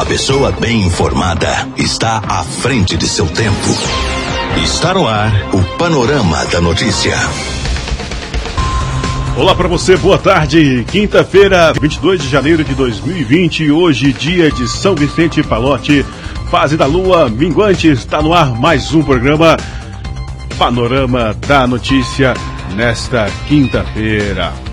A 0.00 0.04
pessoa 0.06 0.50
bem 0.50 0.86
informada 0.86 1.68
está 1.76 2.22
à 2.26 2.42
frente 2.42 2.96
de 2.96 3.06
seu 3.06 3.26
tempo. 3.26 3.68
Está 4.64 4.94
no 4.94 5.06
ar 5.06 5.30
o 5.52 5.62
Panorama 5.76 6.42
da 6.46 6.58
Notícia. 6.58 7.14
Olá 9.36 9.54
para 9.54 9.68
você, 9.68 9.98
boa 9.98 10.16
tarde. 10.16 10.86
Quinta-feira, 10.90 11.74
22 11.78 12.22
de 12.22 12.30
janeiro 12.30 12.64
de 12.64 12.74
2020, 12.74 13.70
hoje 13.70 14.14
dia 14.14 14.50
de 14.50 14.66
São 14.68 14.94
Vicente 14.94 15.42
Palote, 15.42 16.02
fase 16.50 16.78
da 16.78 16.86
lua 16.86 17.28
minguante, 17.28 17.88
está 17.88 18.22
no 18.22 18.32
ar 18.32 18.58
mais 18.58 18.94
um 18.94 19.02
programa 19.02 19.54
Panorama 20.58 21.36
da 21.46 21.66
Notícia 21.66 22.32
nesta 22.74 23.30
quinta-feira. 23.46 24.69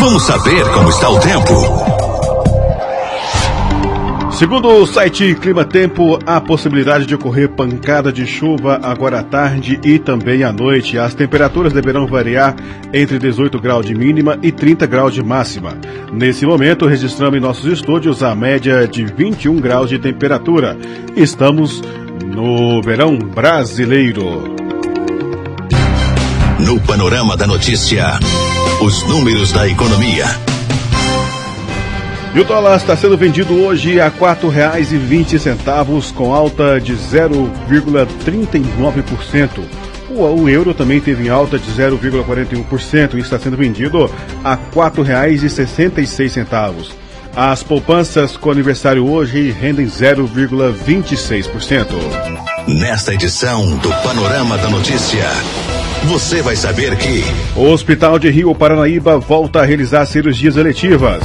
Vamos 0.00 0.22
saber 0.22 0.66
como 0.72 0.88
está 0.88 1.10
o 1.10 1.20
tempo. 1.20 1.52
Segundo 4.32 4.68
o 4.68 4.86
site 4.86 5.34
Clima 5.34 5.62
Tempo, 5.62 6.18
há 6.24 6.40
possibilidade 6.40 7.04
de 7.04 7.14
ocorrer 7.14 7.50
pancada 7.50 8.10
de 8.10 8.26
chuva 8.26 8.80
agora 8.82 9.20
à 9.20 9.22
tarde 9.22 9.78
e 9.84 9.98
também 9.98 10.42
à 10.42 10.50
noite. 10.50 10.98
As 10.98 11.12
temperaturas 11.12 11.74
deverão 11.74 12.06
variar 12.06 12.56
entre 12.94 13.18
18 13.18 13.60
graus 13.60 13.84
de 13.84 13.94
mínima 13.94 14.38
e 14.42 14.50
30 14.50 14.86
graus 14.86 15.12
de 15.12 15.22
máxima. 15.22 15.76
Nesse 16.10 16.46
momento, 16.46 16.86
registramos 16.86 17.36
em 17.36 17.42
nossos 17.42 17.70
estúdios 17.70 18.22
a 18.22 18.34
média 18.34 18.88
de 18.88 19.04
21 19.04 19.60
graus 19.60 19.90
de 19.90 19.98
temperatura. 19.98 20.78
Estamos 21.14 21.82
no 22.24 22.80
verão 22.80 23.18
brasileiro. 23.18 24.56
No 26.58 26.80
Panorama 26.80 27.36
da 27.36 27.46
Notícia, 27.46 28.18
os 28.82 29.02
números 29.04 29.52
da 29.52 29.68
economia. 29.68 30.24
E 32.34 32.40
o 32.40 32.44
dólar 32.44 32.76
está 32.76 32.96
sendo 32.96 33.18
vendido 33.18 33.60
hoje 33.60 34.00
a 34.00 34.06
R$ 34.06 34.12
4,20, 34.20 36.12
com 36.12 36.32
alta 36.32 36.80
de 36.80 36.94
0,39%. 36.94 39.64
O, 40.10 40.48
euro 40.48 40.72
também 40.74 41.00
teve 41.00 41.28
alta 41.28 41.56
de 41.58 41.70
0,41% 41.70 43.14
e 43.14 43.20
está 43.20 43.38
sendo 43.38 43.56
vendido 43.56 44.10
a 44.44 44.54
R$ 44.54 44.60
4,66. 44.74 46.90
As 47.34 47.62
poupanças 47.62 48.36
com 48.36 48.50
aniversário 48.50 49.08
hoje 49.08 49.50
rendem 49.50 49.86
0,26%. 49.86 51.86
Nesta 52.66 53.14
edição 53.14 53.78
do 53.78 53.88
Panorama 54.02 54.58
da 54.58 54.68
Notícia, 54.68 55.24
você 56.06 56.42
vai 56.42 56.56
saber 56.56 56.96
que 56.96 57.22
o 57.56 57.70
Hospital 57.70 58.18
de 58.18 58.30
Rio 58.30 58.54
Paranaíba 58.54 59.18
volta 59.18 59.60
a 59.60 59.64
realizar 59.64 60.06
cirurgias 60.06 60.56
eletivas. 60.56 61.22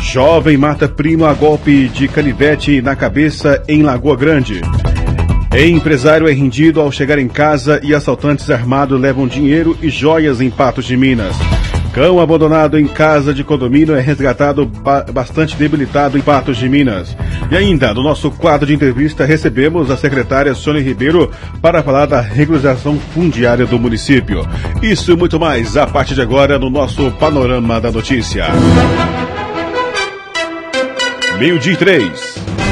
Jovem 0.00 0.56
mata 0.56 0.88
primo 0.88 1.26
a 1.26 1.34
golpe 1.34 1.88
de 1.88 2.08
canivete 2.08 2.80
na 2.80 2.96
cabeça 2.96 3.62
em 3.68 3.82
Lagoa 3.82 4.16
Grande. 4.16 4.60
Empresário 5.54 6.28
é 6.28 6.32
rendido 6.32 6.80
ao 6.80 6.92
chegar 6.92 7.18
em 7.18 7.28
casa 7.28 7.80
e 7.82 7.94
assaltantes 7.94 8.50
armados 8.50 9.00
levam 9.00 9.26
dinheiro 9.26 9.76
e 9.82 9.88
joias 9.88 10.40
em 10.40 10.50
Patos 10.50 10.84
de 10.84 10.96
Minas. 10.96 11.34
Cão 11.98 12.20
abandonado 12.20 12.78
em 12.78 12.86
casa 12.86 13.34
de 13.34 13.42
condomínio 13.42 13.96
é 13.96 14.00
resgatado 14.00 14.64
bastante 15.12 15.56
debilitado 15.56 16.16
em 16.16 16.20
Patos 16.20 16.56
de 16.56 16.68
Minas. 16.68 17.16
E 17.50 17.56
ainda, 17.56 17.92
no 17.92 18.04
nosso 18.04 18.30
quadro 18.30 18.68
de 18.68 18.72
entrevista, 18.72 19.24
recebemos 19.24 19.90
a 19.90 19.96
secretária 19.96 20.54
Sônia 20.54 20.80
Ribeiro 20.80 21.28
para 21.60 21.82
falar 21.82 22.06
da 22.06 22.20
regularização 22.20 23.00
fundiária 23.12 23.66
do 23.66 23.80
município. 23.80 24.46
Isso 24.80 25.10
e 25.10 25.16
muito 25.16 25.40
mais 25.40 25.76
a 25.76 25.88
partir 25.88 26.14
de 26.14 26.22
agora 26.22 26.56
no 26.56 26.70
nosso 26.70 27.10
Panorama 27.18 27.80
da 27.80 27.90
Notícia. 27.90 28.44
Meio-dia 31.36 31.76
3. 31.76 32.67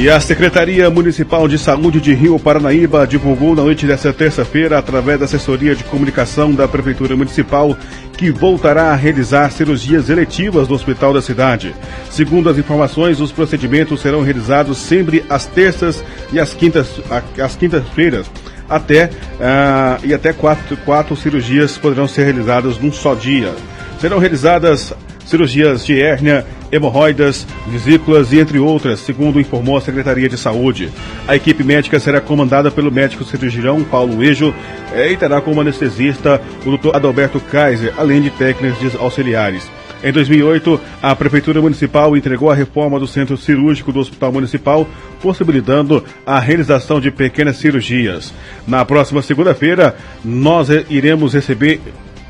E 0.00 0.08
a 0.08 0.20
Secretaria 0.20 0.88
Municipal 0.88 1.48
de 1.48 1.58
Saúde 1.58 2.00
de 2.00 2.14
Rio 2.14 2.38
Paranaíba 2.38 3.04
divulgou 3.04 3.56
na 3.56 3.64
noite 3.64 3.84
desta 3.84 4.12
terça-feira, 4.12 4.78
através 4.78 5.18
da 5.18 5.24
assessoria 5.24 5.74
de 5.74 5.82
comunicação 5.82 6.54
da 6.54 6.68
Prefeitura 6.68 7.16
Municipal, 7.16 7.76
que 8.16 8.30
voltará 8.30 8.92
a 8.92 8.94
realizar 8.94 9.50
cirurgias 9.50 10.08
eletivas 10.08 10.68
no 10.68 10.76
hospital 10.76 11.12
da 11.12 11.20
cidade. 11.20 11.74
Segundo 12.12 12.48
as 12.48 12.56
informações, 12.56 13.20
os 13.20 13.32
procedimentos 13.32 14.00
serão 14.00 14.22
realizados 14.22 14.78
sempre 14.78 15.24
às 15.28 15.46
terças 15.46 16.00
e 16.32 16.38
às 16.38 16.54
quintas, 16.54 17.00
quintas-feiras. 17.58 18.30
Até, 18.70 19.06
uh, 19.06 20.06
e 20.06 20.14
até 20.14 20.32
quatro, 20.32 20.76
quatro 20.76 21.16
cirurgias 21.16 21.76
poderão 21.76 22.06
ser 22.06 22.22
realizadas 22.22 22.78
num 22.78 22.92
só 22.92 23.16
dia. 23.16 23.52
Serão 24.00 24.20
realizadas 24.20 24.94
cirurgias 25.26 25.84
de 25.84 26.00
hérnia, 26.00 26.46
hemorroidas, 26.70 27.46
vesículas 27.66 28.32
e 28.32 28.40
entre 28.40 28.58
outras, 28.58 29.00
segundo 29.00 29.40
informou 29.40 29.76
a 29.76 29.80
Secretaria 29.80 30.28
de 30.28 30.36
Saúde. 30.36 30.90
A 31.26 31.36
equipe 31.36 31.64
médica 31.64 31.98
será 31.98 32.20
comandada 32.20 32.70
pelo 32.70 32.92
médico 32.92 33.24
cirurgião 33.24 33.82
Paulo 33.84 34.22
Ejo 34.22 34.54
eh, 34.92 35.12
e 35.12 35.16
terá 35.16 35.40
como 35.40 35.60
anestesista 35.60 36.40
o 36.64 36.76
Dr. 36.76 36.94
Adalberto 36.94 37.40
Kaiser, 37.40 37.92
além 37.96 38.22
de 38.22 38.30
técnicos 38.30 38.94
auxiliares. 38.96 39.68
Em 40.02 40.12
2008, 40.12 40.80
a 41.02 41.14
Prefeitura 41.16 41.60
Municipal 41.60 42.16
entregou 42.16 42.50
a 42.50 42.54
reforma 42.54 43.00
do 43.00 43.06
Centro 43.06 43.36
Cirúrgico 43.36 43.90
do 43.90 43.98
Hospital 43.98 44.32
Municipal, 44.32 44.86
possibilitando 45.20 46.04
a 46.24 46.38
realização 46.38 47.00
de 47.00 47.10
pequenas 47.10 47.56
cirurgias. 47.56 48.32
Na 48.66 48.84
próxima 48.84 49.22
segunda-feira, 49.22 49.96
nós 50.24 50.68
iremos 50.88 51.34
receber 51.34 51.80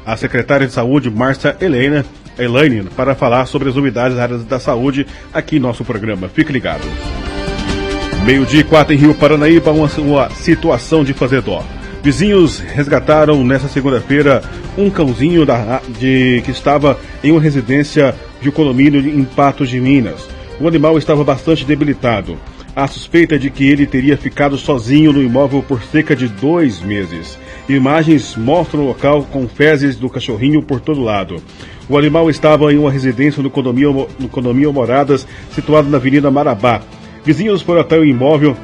a 0.06 0.16
secretária 0.16 0.66
de 0.66 0.72
Saúde, 0.72 1.10
Márcia 1.10 1.58
Helena, 1.60 2.06
Elaine, 2.38 2.84
para 2.96 3.14
falar 3.14 3.46
sobre 3.46 3.68
as 3.68 3.74
novidades 3.74 4.16
da 4.16 4.22
área 4.22 4.38
da 4.38 4.60
saúde 4.60 5.06
aqui 5.32 5.56
em 5.56 5.60
nosso 5.60 5.84
programa. 5.84 6.28
Fique 6.28 6.52
ligado. 6.52 6.82
Meio-dia 8.24 8.64
quatro 8.64 8.92
em 8.92 8.96
Rio 8.96 9.14
Paranaíba, 9.14 9.70
uma, 9.70 9.88
uma 9.98 10.30
situação 10.30 11.02
de 11.02 11.12
fazer 11.12 11.40
dó. 11.40 11.64
Vizinhos 12.02 12.58
resgataram 12.58 13.42
nesta 13.44 13.68
segunda-feira 13.68 14.42
um 14.76 14.88
cãozinho 14.88 15.44
da, 15.44 15.80
de, 15.98 16.42
que 16.44 16.50
estava 16.50 16.98
em 17.24 17.32
uma 17.32 17.40
residência 17.40 18.14
de 18.40 18.48
um 18.48 18.52
condomínio 18.52 19.00
em 19.00 19.24
Patos 19.24 19.68
de 19.68 19.80
Minas. 19.80 20.28
O 20.60 20.68
animal 20.68 20.96
estava 20.96 21.24
bastante 21.24 21.64
debilitado. 21.64 22.38
A 22.78 22.86
suspeita 22.86 23.34
é 23.34 23.38
de 23.38 23.50
que 23.50 23.68
ele 23.68 23.88
teria 23.88 24.16
ficado 24.16 24.56
sozinho 24.56 25.12
no 25.12 25.20
imóvel 25.20 25.64
por 25.64 25.82
cerca 25.82 26.14
de 26.14 26.28
dois 26.28 26.80
meses. 26.80 27.36
Imagens 27.68 28.36
mostram 28.36 28.84
o 28.84 28.86
local 28.86 29.24
com 29.32 29.48
fezes 29.48 29.96
do 29.96 30.08
cachorrinho 30.08 30.62
por 30.62 30.78
todo 30.78 31.02
lado. 31.02 31.42
O 31.88 31.98
animal 31.98 32.30
estava 32.30 32.72
em 32.72 32.78
uma 32.78 32.88
residência 32.88 33.42
no 33.42 33.50
condomínio, 33.50 34.06
no 34.16 34.28
condomínio 34.28 34.72
Moradas, 34.72 35.26
situado 35.52 35.90
na 35.90 35.96
Avenida 35.96 36.30
Marabá. 36.30 36.80
Vizinhos 37.24 37.62
foram 37.62 37.80
até 37.80 37.98
o 37.98 38.04
imóvel 38.04 38.56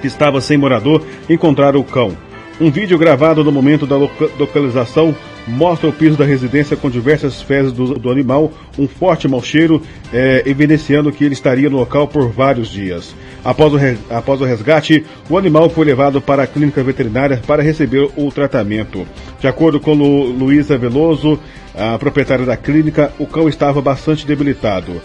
que 0.00 0.06
estava 0.06 0.40
sem 0.40 0.56
morador 0.56 1.04
encontraram 1.28 1.80
o 1.80 1.84
cão. 1.84 2.16
Um 2.60 2.70
vídeo 2.70 2.96
gravado 2.98 3.42
no 3.42 3.50
momento 3.50 3.84
da 3.84 3.96
localização 3.96 5.12
mostra 5.50 5.88
o 5.88 5.92
piso 5.92 6.16
da 6.16 6.24
residência 6.24 6.76
com 6.76 6.88
diversas 6.88 7.42
fezes 7.42 7.72
do, 7.72 7.94
do 7.94 8.10
animal, 8.10 8.52
um 8.78 8.86
forte 8.86 9.26
mau 9.26 9.42
cheiro, 9.42 9.82
é, 10.12 10.42
evidenciando 10.46 11.10
que 11.12 11.24
ele 11.24 11.34
estaria 11.34 11.68
no 11.68 11.78
local 11.78 12.06
por 12.06 12.30
vários 12.30 12.68
dias. 12.68 13.14
Após 13.44 13.72
o, 13.72 13.78
após 14.10 14.40
o 14.40 14.44
resgate, 14.44 15.04
o 15.28 15.36
animal 15.36 15.68
foi 15.68 15.84
levado 15.84 16.20
para 16.20 16.44
a 16.44 16.46
clínica 16.46 16.82
veterinária 16.82 17.42
para 17.46 17.62
receber 17.62 18.08
o 18.16 18.30
tratamento. 18.30 19.06
De 19.40 19.48
acordo 19.48 19.80
com 19.80 19.92
Lu, 19.92 20.26
Luísa 20.26 20.78
Veloso, 20.78 21.38
a 21.74 21.98
proprietária 21.98 22.44
da 22.44 22.56
clínica, 22.56 23.12
o 23.18 23.26
cão 23.26 23.48
estava 23.48 23.80
bastante 23.80 24.26
debilitado. 24.26 25.00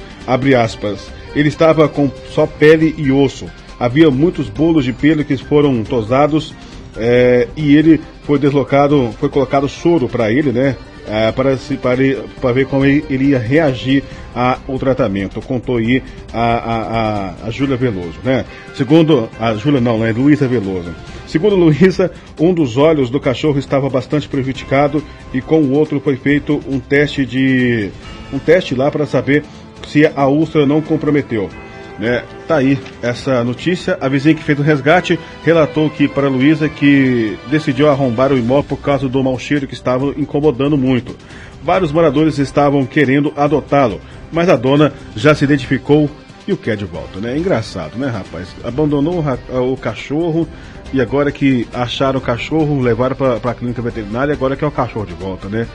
Aspas. 0.63 1.11
Ele 1.35 1.49
estava 1.49 1.87
com 1.87 2.09
só 2.29 2.45
pele 2.45 2.95
e 2.97 3.11
osso. 3.11 3.45
Havia 3.79 4.09
muitos 4.09 4.49
bolos 4.49 4.85
de 4.85 4.93
pelo 4.93 5.23
que 5.23 5.35
foram 5.37 5.83
tosados 5.83 6.53
é, 6.97 7.47
e 7.55 7.75
ele 7.75 8.01
foi 8.23 8.39
deslocado, 8.39 9.13
foi 9.19 9.29
colocado 9.29 9.67
soro 9.67 10.07
para 10.07 10.31
ele, 10.31 10.51
né? 10.51 10.75
É, 11.07 11.31
para, 11.31 11.55
se, 11.55 11.77
para, 11.77 11.97
para 12.41 12.51
ver 12.51 12.65
como 12.65 12.83
ele, 12.83 13.05
ele 13.09 13.25
ia 13.25 13.37
reagir 13.37 14.03
ao 14.33 14.79
tratamento. 14.79 15.39
Contou 15.39 15.77
aí 15.77 16.01
a, 16.33 16.41
a, 16.41 16.75
a, 16.75 17.47
a 17.47 17.51
Júlia 17.51 17.77
Veloso, 17.77 18.19
né? 18.23 18.43
Segundo, 18.73 19.29
a 19.39 19.53
Júlia 19.53 19.79
não, 19.79 19.99
né? 19.99 20.11
Luísa 20.11 20.47
Veloso. 20.47 20.89
Segundo 21.27 21.55
Luísa, 21.55 22.11
um 22.39 22.53
dos 22.53 22.75
olhos 22.77 23.09
do 23.09 23.19
cachorro 23.19 23.59
estava 23.59 23.89
bastante 23.89 24.27
prejudicado 24.27 25.03
e 25.33 25.41
com 25.41 25.61
o 25.61 25.71
outro 25.73 25.99
foi 25.99 26.15
feito 26.15 26.59
um 26.67 26.79
teste 26.79 27.25
de 27.25 27.91
um 28.33 28.39
teste 28.39 28.73
lá 28.73 28.89
para 28.89 29.05
saber 29.05 29.43
se 29.87 30.09
a 30.15 30.27
úlcera 30.27 30.65
não 30.65 30.81
comprometeu. 30.81 31.49
Né? 31.97 32.23
Tá 32.47 32.57
aí 32.57 32.77
essa 33.01 33.43
notícia. 33.43 33.97
A 34.01 34.09
vizinha 34.09 34.35
que 34.35 34.43
fez 34.43 34.59
o 34.59 34.61
resgate 34.61 35.19
relatou 35.43 35.89
que 35.89 36.07
para 36.07 36.27
Luísa 36.27 36.67
que 36.67 37.37
decidiu 37.47 37.89
arrombar 37.89 38.31
o 38.31 38.37
imóvel 38.37 38.63
por 38.63 38.77
causa 38.77 39.07
do 39.07 39.23
mau 39.23 39.39
cheiro 39.39 39.67
que 39.67 39.73
estava 39.73 40.07
incomodando 40.17 40.77
muito. 40.77 41.15
Vários 41.63 41.91
moradores 41.91 42.37
estavam 42.37 42.85
querendo 42.85 43.33
adotá-lo, 43.35 43.99
mas 44.31 44.49
a 44.49 44.55
dona 44.55 44.93
já 45.15 45.33
se 45.33 45.43
identificou 45.43 46.09
e 46.47 46.53
o 46.53 46.57
quer 46.57 46.77
de 46.77 46.85
volta, 46.85 47.19
né? 47.19 47.33
É 47.33 47.37
engraçado, 47.37 47.97
né, 47.97 48.07
rapaz? 48.07 48.49
Abandonou 48.63 49.23
o, 49.49 49.73
o 49.73 49.77
cachorro 49.77 50.47
e 50.93 51.01
agora 51.01 51.31
que 51.31 51.67
acharam 51.73 52.19
o 52.19 52.21
cachorro, 52.21 52.79
levaram 52.81 53.15
para 53.15 53.51
a 53.51 53.53
clínica 53.53 53.81
veterinária, 53.81 54.33
agora 54.33 54.55
que 54.55 54.63
é 54.63 54.67
o 54.67 54.71
cachorro 54.71 55.05
de 55.05 55.13
volta, 55.13 55.49
né? 55.49 55.67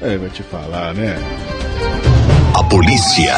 É, 0.00 0.16
vai 0.16 0.30
te 0.30 0.42
falar, 0.42 0.94
né? 0.94 1.16
A 2.58 2.64
polícia. 2.64 3.34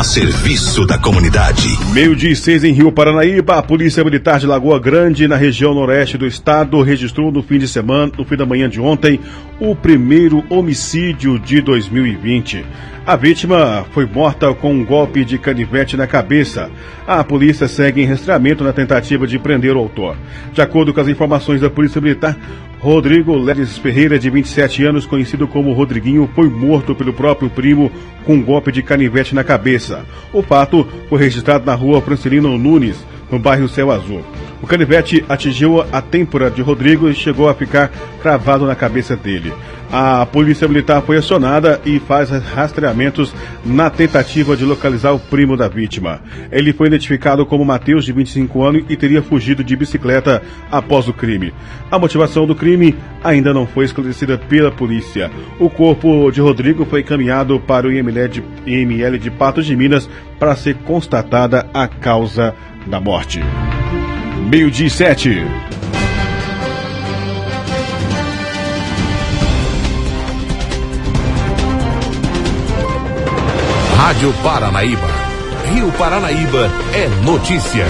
A 0.00 0.02
serviço 0.02 0.86
da 0.86 0.96
comunidade. 0.96 1.68
Meio 1.92 2.16
dia 2.16 2.30
e 2.30 2.34
seis 2.34 2.64
em 2.64 2.72
Rio 2.72 2.90
Paranaíba, 2.90 3.58
a 3.58 3.62
Polícia 3.62 4.02
Militar 4.02 4.40
de 4.40 4.46
Lagoa 4.46 4.80
Grande, 4.80 5.28
na 5.28 5.36
região 5.36 5.74
noroeste 5.74 6.16
do 6.16 6.26
estado, 6.26 6.80
registrou 6.80 7.30
no 7.30 7.42
fim 7.42 7.58
de 7.58 7.68
semana, 7.68 8.10
no 8.16 8.24
fim 8.24 8.34
da 8.34 8.46
manhã 8.46 8.66
de 8.66 8.80
ontem, 8.80 9.20
o 9.60 9.76
primeiro 9.76 10.42
homicídio 10.48 11.38
de 11.38 11.60
2020. 11.60 12.64
A 13.06 13.14
vítima 13.14 13.84
foi 13.90 14.06
morta 14.06 14.54
com 14.54 14.72
um 14.72 14.86
golpe 14.86 15.22
de 15.22 15.36
canivete 15.36 15.98
na 15.98 16.06
cabeça. 16.06 16.70
A 17.06 17.22
polícia 17.22 17.68
segue 17.68 18.00
em 18.00 18.06
rastreamento 18.06 18.64
na 18.64 18.72
tentativa 18.72 19.26
de 19.26 19.38
prender 19.38 19.76
o 19.76 19.80
autor. 19.80 20.16
De 20.54 20.62
acordo 20.62 20.94
com 20.94 21.00
as 21.00 21.08
informações 21.08 21.60
da 21.60 21.68
Polícia 21.68 22.00
Militar, 22.00 22.38
Rodrigo 22.80 23.36
Ledes 23.36 23.76
Ferreira, 23.76 24.18
de 24.18 24.30
27 24.30 24.86
anos, 24.86 25.04
conhecido 25.04 25.46
como 25.46 25.74
Rodriguinho, 25.74 26.30
foi 26.34 26.48
morto 26.48 26.94
pelo 26.94 27.12
próprio 27.12 27.50
primo 27.50 27.92
com 28.24 28.36
um 28.36 28.42
golpe 28.42 28.72
de 28.72 28.82
canivete 28.82 29.34
na 29.34 29.44
cabeça. 29.44 30.06
O 30.32 30.42
fato 30.42 30.88
foi 31.06 31.18
registrado 31.18 31.66
na 31.66 31.74
rua 31.74 32.00
Francelino 32.00 32.56
Nunes, 32.56 33.04
no 33.30 33.38
bairro 33.38 33.68
Céu 33.68 33.90
Azul. 33.90 34.24
O 34.62 34.66
canivete 34.66 35.24
atingiu 35.28 35.82
a 35.90 36.02
têmpora 36.02 36.50
de 36.50 36.60
Rodrigo 36.60 37.08
e 37.08 37.14
chegou 37.14 37.48
a 37.48 37.54
ficar 37.54 37.90
cravado 38.20 38.66
na 38.66 38.74
cabeça 38.74 39.16
dele. 39.16 39.52
A 39.92 40.24
polícia 40.24 40.68
militar 40.68 41.02
foi 41.02 41.16
acionada 41.16 41.80
e 41.84 41.98
faz 41.98 42.30
rastreamentos 42.30 43.34
na 43.64 43.90
tentativa 43.90 44.56
de 44.56 44.64
localizar 44.64 45.10
o 45.12 45.18
primo 45.18 45.56
da 45.56 45.66
vítima. 45.66 46.20
Ele 46.52 46.72
foi 46.72 46.86
identificado 46.86 47.44
como 47.44 47.64
Mateus, 47.64 48.04
de 48.04 48.12
25 48.12 48.62
anos, 48.62 48.84
e 48.88 48.96
teria 48.96 49.20
fugido 49.20 49.64
de 49.64 49.74
bicicleta 49.74 50.42
após 50.70 51.08
o 51.08 51.12
crime. 51.12 51.52
A 51.90 51.98
motivação 51.98 52.46
do 52.46 52.54
crime 52.54 52.94
ainda 53.24 53.52
não 53.52 53.66
foi 53.66 53.84
esclarecida 53.84 54.38
pela 54.38 54.70
polícia. 54.70 55.28
O 55.58 55.68
corpo 55.68 56.30
de 56.30 56.40
Rodrigo 56.40 56.84
foi 56.84 57.00
encaminhado 57.00 57.58
para 57.58 57.88
o 57.88 57.92
IML 57.92 58.28
de, 58.28 58.44
IML 58.66 59.18
de 59.18 59.30
Patos 59.30 59.66
de 59.66 59.74
Minas 59.74 60.08
para 60.38 60.54
ser 60.54 60.76
constatada 60.76 61.66
a 61.74 61.88
causa 61.88 62.54
da 62.86 63.00
morte. 63.00 63.40
Meio-dia 64.48 64.86
e 64.86 64.90
sete. 64.90 65.44
Rádio 73.96 74.32
Paranaíba. 74.42 75.08
Rio 75.72 75.92
Paranaíba 75.92 76.70
é 76.94 77.08
notícia. 77.24 77.84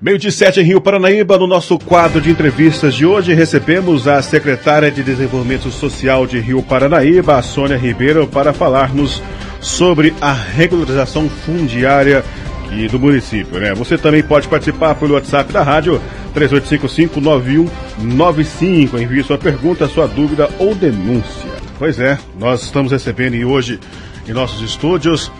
Meio 0.00 0.16
de 0.16 0.30
sete 0.30 0.60
em 0.60 0.62
Rio 0.62 0.80
Paranaíba, 0.80 1.36
no 1.36 1.46
nosso 1.46 1.76
quadro 1.76 2.20
de 2.20 2.30
entrevistas 2.30 2.94
de 2.94 3.04
hoje, 3.04 3.34
recebemos 3.34 4.06
a 4.06 4.22
secretária 4.22 4.92
de 4.92 5.02
Desenvolvimento 5.02 5.70
Social 5.72 6.24
de 6.24 6.38
Rio 6.38 6.62
Paranaíba, 6.62 7.36
a 7.36 7.42
Sônia 7.42 7.76
Ribeiro, 7.76 8.26
para 8.28 8.52
falarmos 8.52 9.20
sobre 9.60 10.14
a 10.20 10.32
regularização 10.32 11.28
fundiária 11.28 12.24
aqui 12.68 12.86
do 12.86 13.00
município, 13.00 13.58
né? 13.58 13.74
Você 13.74 13.96
também 13.96 14.22
pode 14.22 14.46
participar 14.46 14.94
pelo 14.94 15.14
WhatsApp 15.14 15.50
da 15.52 15.62
rádio 15.62 15.98
3855-9195. 16.34 19.00
Envie 19.00 19.24
sua 19.24 19.38
pergunta, 19.38 19.88
sua 19.88 20.06
dúvida 20.06 20.50
ou 20.58 20.74
denúncia. 20.74 21.50
Pois 21.78 21.98
é, 21.98 22.18
nós 22.38 22.62
estamos 22.62 22.92
recebendo 22.92 23.42
hoje 23.48 23.80
em 24.28 24.32
nossos 24.32 24.60
estúdios 24.60 25.32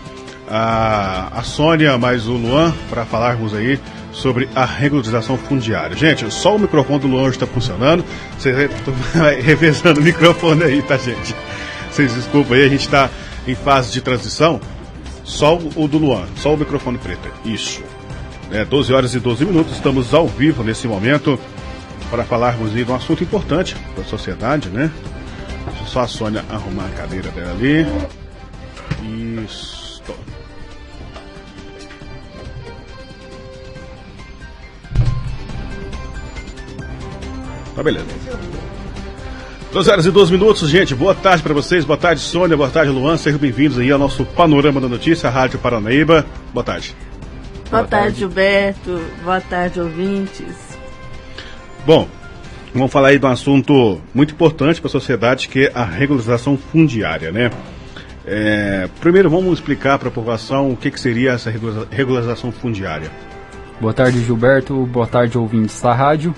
a, 0.49 1.39
a 1.39 1.43
Sônia 1.43 1.97
mais 1.97 2.27
o 2.27 2.33
Luan 2.33 2.73
para 2.89 3.05
falarmos 3.05 3.53
aí 3.53 3.79
sobre 4.11 4.49
a 4.55 4.65
regularização 4.65 5.37
fundiária. 5.37 5.95
Gente, 5.95 6.33
só 6.33 6.55
o 6.55 6.59
microfone 6.59 6.99
do 6.99 7.07
Luan 7.07 7.29
está 7.29 7.45
funcionando. 7.45 8.03
Você 8.37 8.67
vai 9.13 9.39
revezando 9.39 9.99
o 9.99 10.03
microfone 10.03 10.63
aí, 10.63 10.81
tá, 10.81 10.97
gente? 10.97 11.35
Vocês 11.91 12.11
desculpem 12.13 12.57
aí, 12.57 12.65
a 12.65 12.69
gente 12.69 12.81
está 12.81 13.07
em 13.47 13.53
fase 13.53 13.91
de 13.91 14.01
transição. 14.01 14.59
Só 15.29 15.57
o 15.75 15.87
do 15.87 15.99
Luan, 15.99 16.25
só 16.35 16.55
o 16.55 16.57
microfone 16.57 16.97
preto. 16.97 17.31
Isso. 17.45 17.83
É, 18.51 18.65
12 18.65 18.91
horas 18.91 19.13
e 19.13 19.19
12 19.19 19.45
minutos, 19.45 19.73
estamos 19.73 20.11
ao 20.11 20.27
vivo 20.27 20.63
nesse 20.63 20.87
momento 20.87 21.39
para 22.09 22.25
falarmos 22.25 22.73
de 22.73 22.83
um 22.83 22.95
assunto 22.95 23.23
importante 23.23 23.75
para 23.93 24.03
a 24.03 24.07
sociedade, 24.07 24.69
né? 24.69 24.91
Só 25.85 26.01
a 26.01 26.07
Sônia 26.07 26.43
arrumar 26.49 26.87
a 26.87 26.89
cadeira 26.89 27.29
dela 27.29 27.51
ali. 27.51 27.85
Isso. 29.45 30.01
Tá 37.75 37.83
beleza. 37.83 38.58
12 39.71 39.91
horas 39.91 40.05
e 40.07 40.11
12 40.11 40.31
minutos, 40.31 40.67
gente. 40.67 40.95
Boa 40.95 41.13
tarde 41.13 41.43
para 41.43 41.53
vocês. 41.53 41.85
Boa 41.85 41.97
tarde, 41.97 42.21
Sônia. 42.21 42.57
Boa 42.57 42.69
tarde, 42.69 42.91
Luan. 42.91 43.17
Sejam 43.17 43.39
bem-vindos 43.39 43.77
aí 43.77 43.91
ao 43.91 43.99
nosso 43.99 44.25
Panorama 44.25 44.81
da 44.81 44.87
Notícia, 44.87 45.29
Rádio 45.29 45.59
Paranaíba. 45.59 46.25
Boa 46.51 46.63
tarde. 46.63 46.95
Boa, 47.69 47.81
Boa 47.81 47.83
tarde, 47.83 48.05
tarde, 48.05 48.19
Gilberto. 48.19 48.99
Boa 49.23 49.39
tarde, 49.39 49.79
ouvintes. 49.79 50.55
Bom, 51.85 52.07
vamos 52.73 52.91
falar 52.91 53.09
aí 53.09 53.19
de 53.19 53.25
um 53.27 53.29
assunto 53.29 54.01
muito 54.11 54.33
importante 54.33 54.81
para 54.81 54.87
a 54.87 54.91
sociedade, 54.91 55.47
que 55.47 55.67
é 55.67 55.71
a 55.75 55.85
regularização 55.85 56.57
fundiária, 56.57 57.31
né? 57.31 57.51
É, 58.25 58.89
primeiro, 58.99 59.29
vamos 59.29 59.59
explicar 59.59 59.99
para 59.99 60.07
a 60.07 60.11
população 60.11 60.71
o 60.71 60.75
que, 60.75 60.89
que 60.89 60.99
seria 60.99 61.33
essa 61.33 61.53
regularização 61.91 62.51
fundiária. 62.51 63.11
Boa 63.79 63.93
tarde, 63.93 64.19
Gilberto. 64.23 64.83
Boa 64.87 65.05
tarde, 65.05 65.37
ouvintes 65.37 65.79
da 65.79 65.93
rádio. 65.93 66.33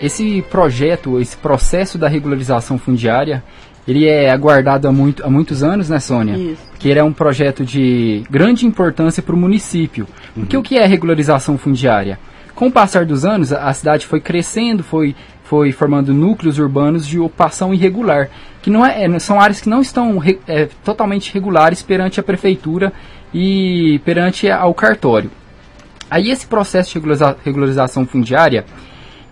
Esse 0.00 0.42
projeto, 0.50 1.20
esse 1.20 1.36
processo 1.36 1.96
da 1.96 2.08
regularização 2.08 2.78
fundiária, 2.78 3.42
ele 3.86 4.06
é 4.06 4.30
aguardado 4.30 4.88
há, 4.88 4.92
muito, 4.92 5.24
há 5.24 5.30
muitos 5.30 5.62
anos, 5.62 5.88
né, 5.88 6.00
Sônia? 6.00 6.36
Isso. 6.36 6.62
Que 6.78 6.88
ele 6.88 6.98
é 6.98 7.04
um 7.04 7.12
projeto 7.12 7.64
de 7.64 8.24
grande 8.30 8.66
importância 8.66 9.22
para 9.22 9.34
o 9.34 9.38
município. 9.38 10.06
Uhum. 10.34 10.42
Porque 10.42 10.56
o 10.56 10.62
que 10.62 10.78
é 10.78 10.86
regularização 10.86 11.58
fundiária? 11.58 12.18
Com 12.54 12.68
o 12.68 12.72
passar 12.72 13.04
dos 13.04 13.24
anos, 13.24 13.52
a 13.52 13.72
cidade 13.74 14.06
foi 14.06 14.20
crescendo, 14.20 14.82
foi, 14.82 15.14
foi 15.42 15.72
formando 15.72 16.14
núcleos 16.14 16.58
urbanos 16.58 17.06
de 17.06 17.18
ocupação 17.18 17.74
irregular, 17.74 18.30
que 18.62 18.70
não 18.70 18.86
é, 18.86 19.04
é 19.04 19.18
são 19.18 19.40
áreas 19.40 19.60
que 19.60 19.68
não 19.68 19.82
estão 19.82 20.22
é, 20.46 20.68
totalmente 20.84 21.34
regulares 21.34 21.82
perante 21.82 22.20
a 22.20 22.22
prefeitura 22.22 22.92
e 23.32 24.00
perante 24.04 24.48
ao 24.48 24.72
cartório. 24.72 25.30
Aí 26.08 26.30
esse 26.30 26.46
processo 26.46 26.98
de 26.98 27.06
regularização 27.44 28.06
fundiária, 28.06 28.64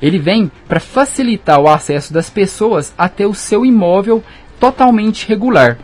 ele 0.03 0.19
vem 0.19 0.51
para 0.67 0.81
facilitar 0.81 1.61
o 1.61 1.69
acesso 1.69 2.13
das 2.13 2.29
pessoas 2.29 2.93
até 2.99 3.25
o 3.25 3.33
seu 3.33 3.65
imóvel 3.65 4.23
totalmente 4.59 5.29
regular. 5.29 5.79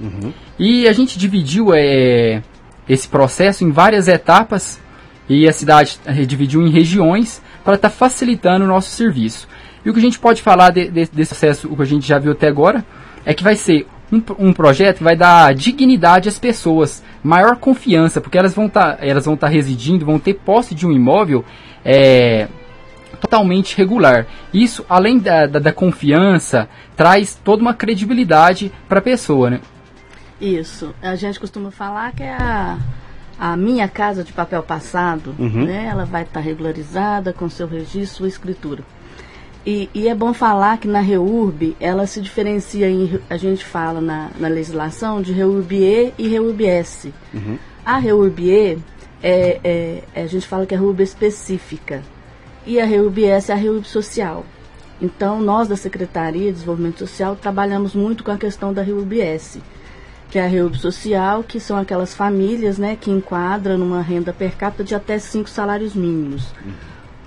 Uhum. 0.00 0.32
E 0.56 0.86
a 0.86 0.92
gente 0.92 1.18
dividiu 1.18 1.74
é, 1.74 2.40
esse 2.88 3.08
processo 3.08 3.64
em 3.64 3.72
várias 3.72 4.06
etapas 4.06 4.80
e 5.28 5.48
a 5.48 5.52
cidade 5.52 5.98
dividiu 6.26 6.62
em 6.62 6.70
regiões 6.70 7.42
para 7.64 7.74
estar 7.74 7.90
tá 7.90 7.94
facilitando 7.94 8.64
o 8.64 8.68
nosso 8.68 8.90
serviço. 8.90 9.48
E 9.84 9.90
o 9.90 9.92
que 9.92 9.98
a 9.98 10.02
gente 10.02 10.20
pode 10.20 10.40
falar 10.40 10.70
de, 10.70 10.88
de, 10.88 11.06
desse 11.06 11.30
processo, 11.30 11.68
o 11.68 11.76
que 11.76 11.82
a 11.82 11.86
gente 11.86 12.06
já 12.06 12.18
viu 12.18 12.32
até 12.32 12.46
agora, 12.46 12.84
é 13.26 13.34
que 13.34 13.42
vai 13.42 13.56
ser 13.56 13.86
um, 14.12 14.22
um 14.38 14.52
projeto 14.52 14.98
que 14.98 15.04
vai 15.04 15.16
dar 15.16 15.52
dignidade 15.54 16.28
às 16.28 16.38
pessoas, 16.38 17.02
maior 17.22 17.56
confiança, 17.56 18.20
porque 18.20 18.38
elas 18.38 18.54
vão 18.54 18.66
estar 18.66 18.96
tá, 18.96 19.06
elas 19.06 19.24
vão 19.24 19.36
tá 19.36 19.48
residindo, 19.48 20.06
vão 20.06 20.18
ter 20.18 20.34
posse 20.34 20.74
de 20.74 20.86
um 20.86 20.92
imóvel 20.92 21.44
é, 21.84 22.48
totalmente 23.14 23.76
regular. 23.76 24.26
Isso, 24.52 24.84
além 24.88 25.18
da, 25.18 25.46
da, 25.46 25.58
da 25.58 25.72
confiança, 25.72 26.68
traz 26.96 27.38
toda 27.42 27.62
uma 27.62 27.74
credibilidade 27.74 28.72
para 28.88 28.98
a 28.98 29.02
pessoa, 29.02 29.50
né? 29.50 29.60
Isso. 30.40 30.94
A 31.00 31.14
gente 31.14 31.40
costuma 31.40 31.70
falar 31.70 32.12
que 32.12 32.22
é 32.22 32.32
a, 32.32 32.78
a 33.38 33.56
minha 33.56 33.88
casa 33.88 34.22
de 34.22 34.32
papel 34.32 34.62
passado, 34.62 35.34
uhum. 35.38 35.64
né? 35.64 35.86
Ela 35.90 36.04
vai 36.04 36.22
estar 36.22 36.34
tá 36.34 36.40
regularizada 36.40 37.32
com 37.32 37.48
seu 37.48 37.66
registro, 37.66 38.18
sua 38.18 38.28
escritura. 38.28 38.82
E, 39.66 39.88
e, 39.94 40.08
é 40.08 40.14
bom 40.14 40.34
falar 40.34 40.76
que 40.76 40.86
na 40.86 41.00
REURB 41.00 41.74
ela 41.80 42.06
se 42.06 42.20
diferencia 42.20 42.88
em, 42.90 43.18
a 43.30 43.38
gente 43.38 43.64
fala 43.64 43.98
na, 43.98 44.28
na 44.38 44.46
legislação 44.46 45.22
de 45.22 45.32
REURB-E 45.32 46.12
e 46.18 46.28
REURB-S. 46.28 47.14
Uhum. 47.32 47.58
A 47.84 47.96
REURB-E, 47.96 48.78
é, 49.22 49.60
é, 49.64 50.02
a 50.22 50.26
gente 50.26 50.46
fala 50.46 50.66
que 50.66 50.74
é 50.74 50.78
REURB 50.78 51.02
específica 51.02 52.02
e 52.66 52.80
a 52.80 52.84
REURB-S 52.84 53.50
é 53.50 53.54
a 53.54 53.56
REURB 53.56 53.86
social. 53.86 54.44
Então, 55.00 55.40
nós 55.40 55.68
da 55.68 55.76
Secretaria 55.76 56.46
de 56.46 56.52
Desenvolvimento 56.52 56.98
Social 56.98 57.36
trabalhamos 57.36 57.94
muito 57.94 58.22
com 58.24 58.30
a 58.30 58.38
questão 58.38 58.72
da 58.72 58.82
REURB-S, 58.82 59.62
que 60.30 60.38
é 60.38 60.44
a 60.44 60.46
REURB 60.46 60.78
social, 60.78 61.42
que 61.42 61.60
são 61.60 61.76
aquelas 61.76 62.14
famílias 62.14 62.78
né, 62.78 62.96
que 62.96 63.10
enquadram 63.10 63.76
numa 63.76 64.00
renda 64.00 64.32
per 64.32 64.56
capita 64.56 64.84
de 64.84 64.94
até 64.94 65.18
cinco 65.18 65.50
salários 65.50 65.94
mínimos. 65.94 66.52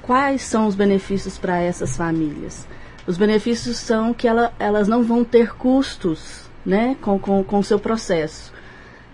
Quais 0.02 0.42
são 0.42 0.68
os 0.68 0.76
benefícios 0.76 1.38
para 1.38 1.62
essas 1.62 1.98
famílias? 1.98 2.66
Os 3.06 3.18
benefícios 3.18 3.78
são 3.78 4.14
que 4.14 4.28
ela, 4.28 4.54
elas 4.58 4.88
não 4.88 5.04
vão 5.04 5.24
ter 5.24 5.54
custos 5.54 6.50
né, 6.66 6.96
com 7.02 7.16
o 7.16 7.20
com, 7.20 7.44
com 7.44 7.64
seu 7.64 7.80
processo 7.80 8.52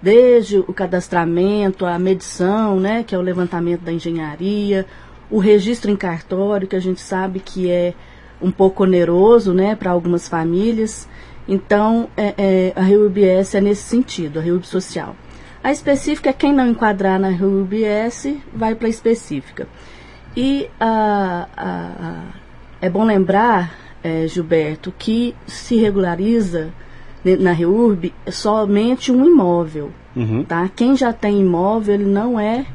desde 0.04 0.58
o 0.58 0.74
cadastramento, 0.74 1.86
a 1.86 1.98
medição, 1.98 2.78
né, 2.78 3.04
que 3.04 3.16
é 3.16 3.18
o 3.18 3.22
levantamento 3.22 3.84
da 3.84 3.92
engenharia, 3.94 4.86
o 5.30 5.40
registro 5.40 5.90
em 5.90 5.96
cartório, 5.96 6.68
que 6.68 6.76
a 6.76 6.82
gente 6.82 7.02
sabe 7.02 7.40
que 7.40 7.70
é 7.70 7.94
um 8.42 8.52
pouco 8.52 8.84
oneroso 8.84 9.54
né, 9.54 9.76
para 9.76 9.92
algumas 9.92 10.28
famílias. 10.28 11.08
Então, 11.48 12.10
é, 12.16 12.34
é, 12.38 12.74
a 12.76 12.84
RUBS 12.84 13.56
é 13.56 13.62
nesse 13.62 13.84
sentido, 13.84 14.40
a 14.40 14.42
RUB 14.42 14.66
social. 14.66 15.16
A 15.64 15.72
específica, 15.72 16.30
é 16.30 16.34
quem 16.34 16.54
não 16.54 16.68
enquadrar 16.68 17.20
na 17.20 17.30
RUBS, 17.30 18.36
vai 18.54 18.76
para 18.76 18.88
a 18.88 18.90
específica. 18.90 19.68
E 20.36 20.70
a, 20.80 21.48
a, 21.56 21.68
a, 21.68 22.24
é 22.82 22.90
bom 22.90 23.06
lembrar, 23.06 23.74
é, 24.04 24.28
Gilberto, 24.28 24.94
que 24.98 25.36
se 25.46 25.78
regulariza 25.78 26.74
na 27.40 27.52
REURB 27.54 28.14
somente 28.30 29.12
um 29.12 29.26
imóvel. 29.26 29.92
Uhum. 30.16 30.44
Tá? 30.44 30.70
Quem 30.76 30.96
já 30.96 31.14
tem 31.14 31.40
imóvel, 31.40 31.96
ele 31.96 32.06
não 32.06 32.40
é 32.40 32.66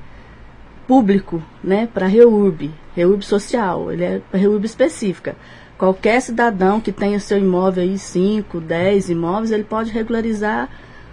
público 0.89 1.43
né, 1.63 1.87
para 1.93 2.07
a 2.07 2.09
REURB, 2.09 2.71
REURB 2.97 3.23
social, 3.23 3.93
ele 3.93 4.03
é 4.03 4.21
para 4.31 4.41
REURB 4.41 4.65
específica. 4.65 5.37
Qualquer 5.77 6.21
cidadão 6.21 6.81
que 6.81 6.91
tenha 6.91 7.21
seu 7.21 7.39
imóvel 7.39 7.85
aí, 7.85 7.99
5, 7.99 8.59
10 8.59 9.11
imóveis, 9.11 9.53
ele 9.53 9.63
pode 9.63 9.93
regularizar 9.93 10.69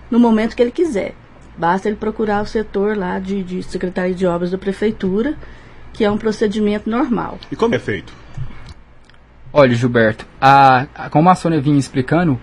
no 0.10 0.18
momento 0.18 0.56
que 0.56 0.64
ele 0.64 0.72
quiser. 0.72 1.14
Basta 1.58 1.90
ele 1.90 1.98
procurar 1.98 2.42
o 2.42 2.48
setor 2.48 2.98
lá 2.98 3.20
de, 3.20 3.44
de 3.44 3.62
Secretaria 3.62 4.16
de 4.16 4.26
Obras 4.26 4.50
da 4.50 4.58
Prefeitura, 4.58 5.36
que 5.94 6.04
é 6.04 6.10
um 6.10 6.18
procedimento 6.18 6.90
normal. 6.90 7.38
E 7.52 7.56
como 7.56 7.76
é 7.76 7.80
feito? 7.80 8.14
Olha, 9.54 9.76
Gilberto, 9.76 10.26
a, 10.42 10.88
a, 10.96 11.10
como 11.10 11.30
a 11.30 11.36
Sônia 11.36 11.62
vinha 11.62 11.78
explicando, 11.78 12.40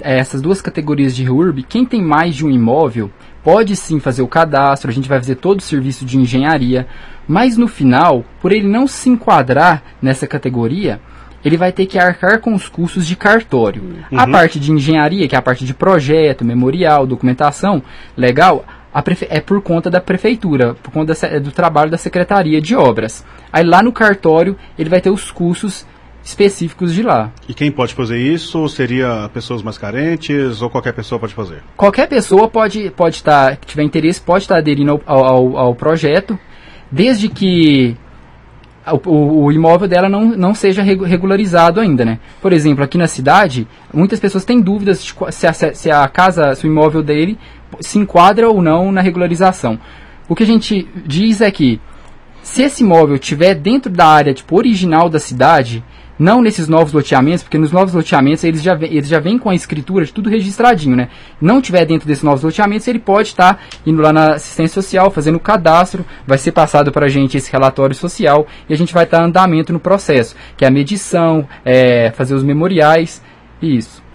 é, 0.00 0.18
essas 0.18 0.40
duas 0.40 0.60
categorias 0.60 1.14
de 1.14 1.24
REURB, 1.24 1.62
quem 1.62 1.84
tem 1.84 2.02
mais 2.02 2.34
de 2.34 2.44
um 2.44 2.50
imóvel 2.50 3.10
pode 3.46 3.76
sim 3.76 4.00
fazer 4.00 4.22
o 4.22 4.26
cadastro, 4.26 4.90
a 4.90 4.92
gente 4.92 5.08
vai 5.08 5.20
fazer 5.20 5.36
todo 5.36 5.60
o 5.60 5.62
serviço 5.62 6.04
de 6.04 6.18
engenharia, 6.18 6.84
mas 7.28 7.56
no 7.56 7.68
final, 7.68 8.24
por 8.42 8.50
ele 8.50 8.66
não 8.66 8.88
se 8.88 9.08
enquadrar 9.08 9.84
nessa 10.02 10.26
categoria, 10.26 11.00
ele 11.44 11.56
vai 11.56 11.70
ter 11.70 11.86
que 11.86 11.96
arcar 11.96 12.40
com 12.40 12.52
os 12.54 12.68
custos 12.68 13.06
de 13.06 13.14
cartório. 13.14 13.84
Uhum. 14.10 14.18
A 14.18 14.26
parte 14.26 14.58
de 14.58 14.72
engenharia, 14.72 15.28
que 15.28 15.36
é 15.36 15.38
a 15.38 15.42
parte 15.42 15.64
de 15.64 15.72
projeto, 15.72 16.44
memorial, 16.44 17.06
documentação, 17.06 17.80
legal, 18.16 18.64
é 19.30 19.40
por 19.40 19.62
conta 19.62 19.88
da 19.88 20.00
prefeitura, 20.00 20.74
por 20.82 20.90
conta 20.90 21.14
do 21.38 21.52
trabalho 21.52 21.88
da 21.88 21.96
secretaria 21.96 22.60
de 22.60 22.74
obras. 22.74 23.24
Aí 23.52 23.62
lá 23.62 23.80
no 23.80 23.92
cartório 23.92 24.56
ele 24.76 24.90
vai 24.90 25.00
ter 25.00 25.10
os 25.10 25.30
custos 25.30 25.86
específicos 26.26 26.92
de 26.92 27.04
lá. 27.04 27.30
E 27.48 27.54
quem 27.54 27.70
pode 27.70 27.94
fazer 27.94 28.18
isso 28.18 28.68
seria 28.68 29.30
pessoas 29.32 29.62
mais 29.62 29.78
carentes 29.78 30.60
ou 30.60 30.68
qualquer 30.68 30.92
pessoa 30.92 31.20
pode 31.20 31.32
fazer? 31.32 31.62
Qualquer 31.76 32.08
pessoa 32.08 32.48
pode 32.48 32.90
pode 32.90 33.14
estar, 33.14 33.50
tá, 33.50 33.56
que 33.56 33.64
tiver 33.64 33.84
interesse, 33.84 34.20
pode 34.20 34.42
estar 34.42 34.56
tá 34.56 34.58
aderindo 34.58 35.00
ao, 35.06 35.24
ao, 35.24 35.56
ao 35.56 35.74
projeto, 35.76 36.36
desde 36.90 37.28
que 37.28 37.96
o, 39.04 39.44
o, 39.44 39.52
imóvel 39.52 39.86
dela 39.86 40.08
não, 40.08 40.24
não 40.24 40.52
seja 40.52 40.82
regularizado 40.82 41.78
ainda, 41.78 42.04
né? 42.04 42.18
Por 42.42 42.52
exemplo, 42.52 42.82
aqui 42.82 42.98
na 42.98 43.06
cidade, 43.06 43.68
muitas 43.94 44.18
pessoas 44.18 44.44
têm 44.44 44.60
dúvidas 44.60 45.04
de 45.04 45.14
se 45.30 45.46
a, 45.46 45.52
se 45.52 45.90
a 45.92 46.08
casa, 46.08 46.56
se 46.56 46.66
o 46.66 46.70
imóvel 46.70 47.04
dele 47.04 47.38
se 47.80 48.00
enquadra 48.00 48.48
ou 48.48 48.60
não 48.60 48.90
na 48.90 49.00
regularização. 49.00 49.78
O 50.28 50.34
que 50.34 50.42
a 50.42 50.46
gente 50.46 50.88
diz 51.06 51.40
é 51.40 51.52
que 51.52 51.80
se 52.42 52.62
esse 52.62 52.82
imóvel 52.82 53.14
estiver 53.14 53.54
dentro 53.54 53.92
da 53.92 54.08
área 54.08 54.34
tipo, 54.34 54.56
original 54.56 55.08
da 55.08 55.20
cidade, 55.20 55.84
não 56.18 56.40
nesses 56.40 56.68
novos 56.68 56.92
loteamentos, 56.92 57.42
porque 57.42 57.58
nos 57.58 57.72
novos 57.72 57.94
loteamentos 57.94 58.44
eles 58.44 58.62
já, 58.62 58.74
eles 58.80 59.08
já 59.08 59.20
vêm 59.20 59.38
com 59.38 59.50
a 59.50 59.54
escritura 59.54 60.04
de 60.04 60.12
tudo 60.12 60.30
registradinho, 60.30 60.96
né? 60.96 61.08
Não 61.40 61.60
tiver 61.60 61.84
dentro 61.84 62.06
desses 62.06 62.22
novos 62.24 62.42
loteamentos, 62.42 62.86
ele 62.88 62.98
pode 62.98 63.28
estar 63.28 63.54
tá 63.54 63.60
indo 63.84 64.00
lá 64.00 64.12
na 64.12 64.34
assistência 64.34 64.74
social, 64.74 65.10
fazendo 65.10 65.36
o 65.36 65.40
cadastro, 65.40 66.04
vai 66.26 66.38
ser 66.38 66.52
passado 66.52 66.92
para 66.92 67.06
a 67.06 67.08
gente 67.08 67.36
esse 67.36 67.50
relatório 67.50 67.94
social 67.94 68.46
e 68.68 68.74
a 68.74 68.76
gente 68.76 68.94
vai 68.94 69.04
estar 69.04 69.18
tá 69.18 69.24
andamento 69.24 69.72
no 69.72 69.80
processo, 69.80 70.34
que 70.56 70.64
é 70.64 70.68
a 70.68 70.70
medição, 70.70 71.46
é, 71.64 72.10
fazer 72.12 72.34
os 72.34 72.42
memoriais 72.42 73.22
e 73.60 73.76
isso. 73.76 74.05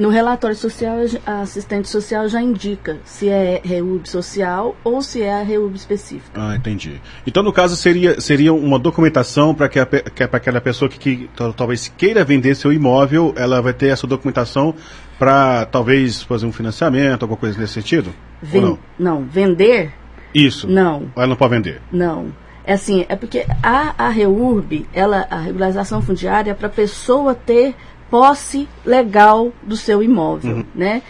No 0.00 0.08
relatório 0.08 0.56
social, 0.56 0.96
a 1.26 1.42
assistente 1.42 1.86
social 1.86 2.26
já 2.26 2.40
indica 2.40 2.96
se 3.04 3.28
é 3.28 3.60
REUB 3.62 4.08
social 4.08 4.74
ou 4.82 5.02
se 5.02 5.20
é 5.20 5.30
a 5.30 5.42
REUB 5.42 5.76
específica. 5.76 6.40
Ah, 6.40 6.56
entendi. 6.56 6.98
Então, 7.26 7.42
no 7.42 7.52
caso, 7.52 7.76
seria, 7.76 8.18
seria 8.18 8.54
uma 8.54 8.78
documentação 8.78 9.54
para 9.54 9.68
que, 9.68 9.84
que 9.84 10.22
aquela 10.22 10.58
pessoa 10.58 10.88
que, 10.88 10.98
que 10.98 11.30
talvez 11.54 11.92
queira 11.98 12.24
vender 12.24 12.54
seu 12.54 12.72
imóvel, 12.72 13.34
ela 13.36 13.60
vai 13.60 13.74
ter 13.74 13.88
essa 13.88 14.06
documentação 14.06 14.74
para 15.18 15.66
talvez 15.66 16.22
fazer 16.22 16.46
um 16.46 16.52
financiamento, 16.52 17.24
alguma 17.24 17.38
coisa 17.38 17.60
nesse 17.60 17.74
sentido? 17.74 18.10
Ven 18.40 18.62
não? 18.62 18.78
não, 18.98 19.24
vender? 19.24 19.92
Isso. 20.34 20.66
Não. 20.66 21.12
Ela 21.14 21.26
não 21.26 21.36
pode 21.36 21.56
vender? 21.56 21.82
Não. 21.92 22.32
É 22.64 22.72
assim, 22.72 23.04
é 23.06 23.16
porque 23.16 23.44
a, 23.62 23.94
a 23.98 24.08
REURB, 24.08 24.86
ela, 24.94 25.26
a 25.30 25.40
regularização 25.40 26.00
fundiária, 26.00 26.52
é 26.52 26.54
para 26.54 26.68
a 26.68 26.70
pessoa 26.70 27.34
ter 27.34 27.74
posse 28.10 28.68
legal 28.84 29.52
do 29.62 29.76
seu 29.76 30.02
imóvel, 30.02 30.56
uhum. 30.56 30.64
né? 30.74 31.02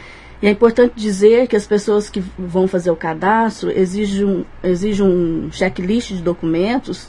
E 0.42 0.47
é 0.47 0.50
importante 0.50 0.95
dizer 0.97 1.47
que 1.49 1.57
as 1.57 1.66
pessoas 1.66 2.09
que 2.09 2.23
vão 2.38 2.66
fazer 2.66 2.90
o 2.90 2.97
cadastro 2.97 3.71
exigem 3.71 4.25
um, 4.25 4.45
exigem 4.62 5.07
um 5.07 5.50
checklist 5.52 6.12
de 6.12 6.23
documentos 6.23 7.09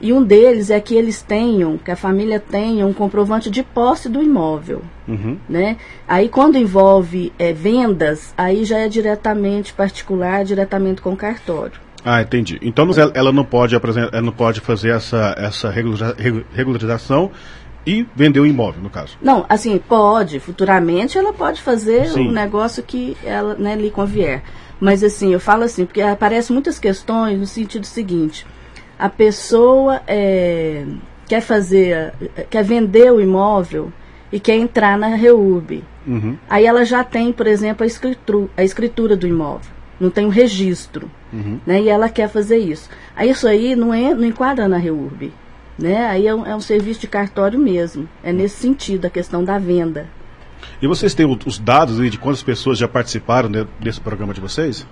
e 0.00 0.12
um 0.12 0.22
deles 0.22 0.70
é 0.70 0.78
que 0.80 0.94
eles 0.94 1.20
tenham, 1.20 1.76
que 1.76 1.90
a 1.90 1.96
família 1.96 2.38
tenha 2.38 2.86
um 2.86 2.92
comprovante 2.92 3.50
de 3.50 3.64
posse 3.64 4.08
do 4.08 4.22
imóvel. 4.22 4.82
Uhum. 5.08 5.38
Né? 5.48 5.76
Aí 6.06 6.28
quando 6.28 6.56
envolve 6.56 7.32
é, 7.36 7.52
vendas, 7.52 8.32
aí 8.36 8.64
já 8.64 8.78
é 8.78 8.88
diretamente 8.88 9.72
particular, 9.72 10.44
diretamente 10.44 11.02
com 11.02 11.12
o 11.12 11.16
cartório. 11.16 11.80
Ah, 12.04 12.22
entendi. 12.22 12.58
Então 12.62 12.88
ela 13.12 13.32
não 13.32 13.44
pode 13.44 13.74
apresentar, 13.74 14.10
ela 14.12 14.22
não 14.22 14.32
pode 14.32 14.60
fazer 14.60 14.90
essa, 14.90 15.34
essa 15.36 15.68
regularização 16.52 17.32
e 17.88 18.06
vender 18.14 18.38
o 18.38 18.46
imóvel, 18.46 18.82
no 18.82 18.90
caso. 18.90 19.16
Não, 19.22 19.46
assim, 19.48 19.78
pode. 19.78 20.38
Futuramente 20.38 21.16
ela 21.16 21.32
pode 21.32 21.62
fazer 21.62 22.06
Sim. 22.08 22.28
um 22.28 22.32
negócio 22.32 22.82
que 22.82 23.16
ela 23.24 23.54
né, 23.54 23.74
lhe 23.74 23.90
convier. 23.90 24.42
Mas 24.78 25.02
assim, 25.02 25.32
eu 25.32 25.40
falo 25.40 25.64
assim, 25.64 25.86
porque 25.86 26.02
aparecem 26.02 26.52
muitas 26.52 26.78
questões 26.78 27.38
no 27.38 27.46
sentido 27.46 27.86
seguinte. 27.86 28.46
A 28.98 29.08
pessoa 29.08 30.02
é, 30.06 30.84
quer 31.26 31.40
fazer, 31.40 32.12
quer 32.50 32.62
vender 32.62 33.10
o 33.10 33.22
imóvel 33.22 33.90
e 34.30 34.38
quer 34.38 34.56
entrar 34.56 34.98
na 34.98 35.08
REURB. 35.08 35.82
Uhum. 36.06 36.36
Aí 36.48 36.66
ela 36.66 36.84
já 36.84 37.02
tem, 37.02 37.32
por 37.32 37.46
exemplo, 37.46 37.84
a 37.84 37.86
escritura, 37.86 38.50
a 38.54 38.62
escritura 38.62 39.16
do 39.16 39.26
imóvel. 39.26 39.70
Não 39.98 40.10
tem 40.10 40.26
o 40.26 40.28
um 40.28 40.30
registro. 40.30 41.10
Uhum. 41.32 41.58
Né, 41.66 41.80
e 41.82 41.88
ela 41.88 42.10
quer 42.10 42.28
fazer 42.28 42.58
isso. 42.58 42.90
Aí 43.16 43.30
isso 43.30 43.48
aí 43.48 43.74
não, 43.74 43.94
é, 43.94 44.14
não 44.14 44.24
enquadra 44.24 44.68
na 44.68 44.76
REURB. 44.76 45.32
Né? 45.78 46.06
Aí 46.06 46.26
é 46.26 46.34
um, 46.34 46.44
é 46.44 46.56
um 46.56 46.60
serviço 46.60 47.00
de 47.00 47.06
cartório 47.06 47.58
mesmo. 47.58 48.08
É 48.22 48.32
nesse 48.32 48.56
sentido, 48.56 49.06
a 49.06 49.10
questão 49.10 49.44
da 49.44 49.58
venda. 49.58 50.06
E 50.82 50.86
vocês 50.86 51.14
têm 51.14 51.26
os 51.46 51.58
dados 51.58 51.98
de 52.10 52.18
quantas 52.18 52.42
pessoas 52.42 52.78
já 52.78 52.88
participaram 52.88 53.50
desse 53.80 54.00
programa 54.00 54.34
de 54.34 54.40
vocês? 54.40 54.86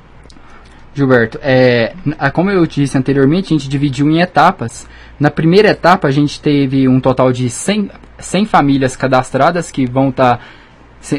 Gilberto, 0.94 1.38
é, 1.42 1.92
como 2.32 2.50
eu 2.50 2.64
disse 2.66 2.96
anteriormente, 2.96 3.52
a 3.52 3.58
gente 3.58 3.68
dividiu 3.68 4.08
em 4.08 4.20
etapas. 4.20 4.86
Na 5.20 5.30
primeira 5.30 5.68
etapa, 5.68 6.08
a 6.08 6.10
gente 6.10 6.40
teve 6.40 6.88
um 6.88 7.00
total 7.00 7.32
de 7.32 7.50
100, 7.50 7.90
100 8.18 8.46
famílias 8.46 8.96
cadastradas 8.96 9.70
que 9.70 9.86
vão 9.86 10.08
estar 10.08 10.38
tá 10.38 10.44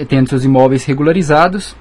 tendo 0.07 0.29
seus 0.29 0.43
imóveis 0.43 0.83
regularizados. 0.83 1.75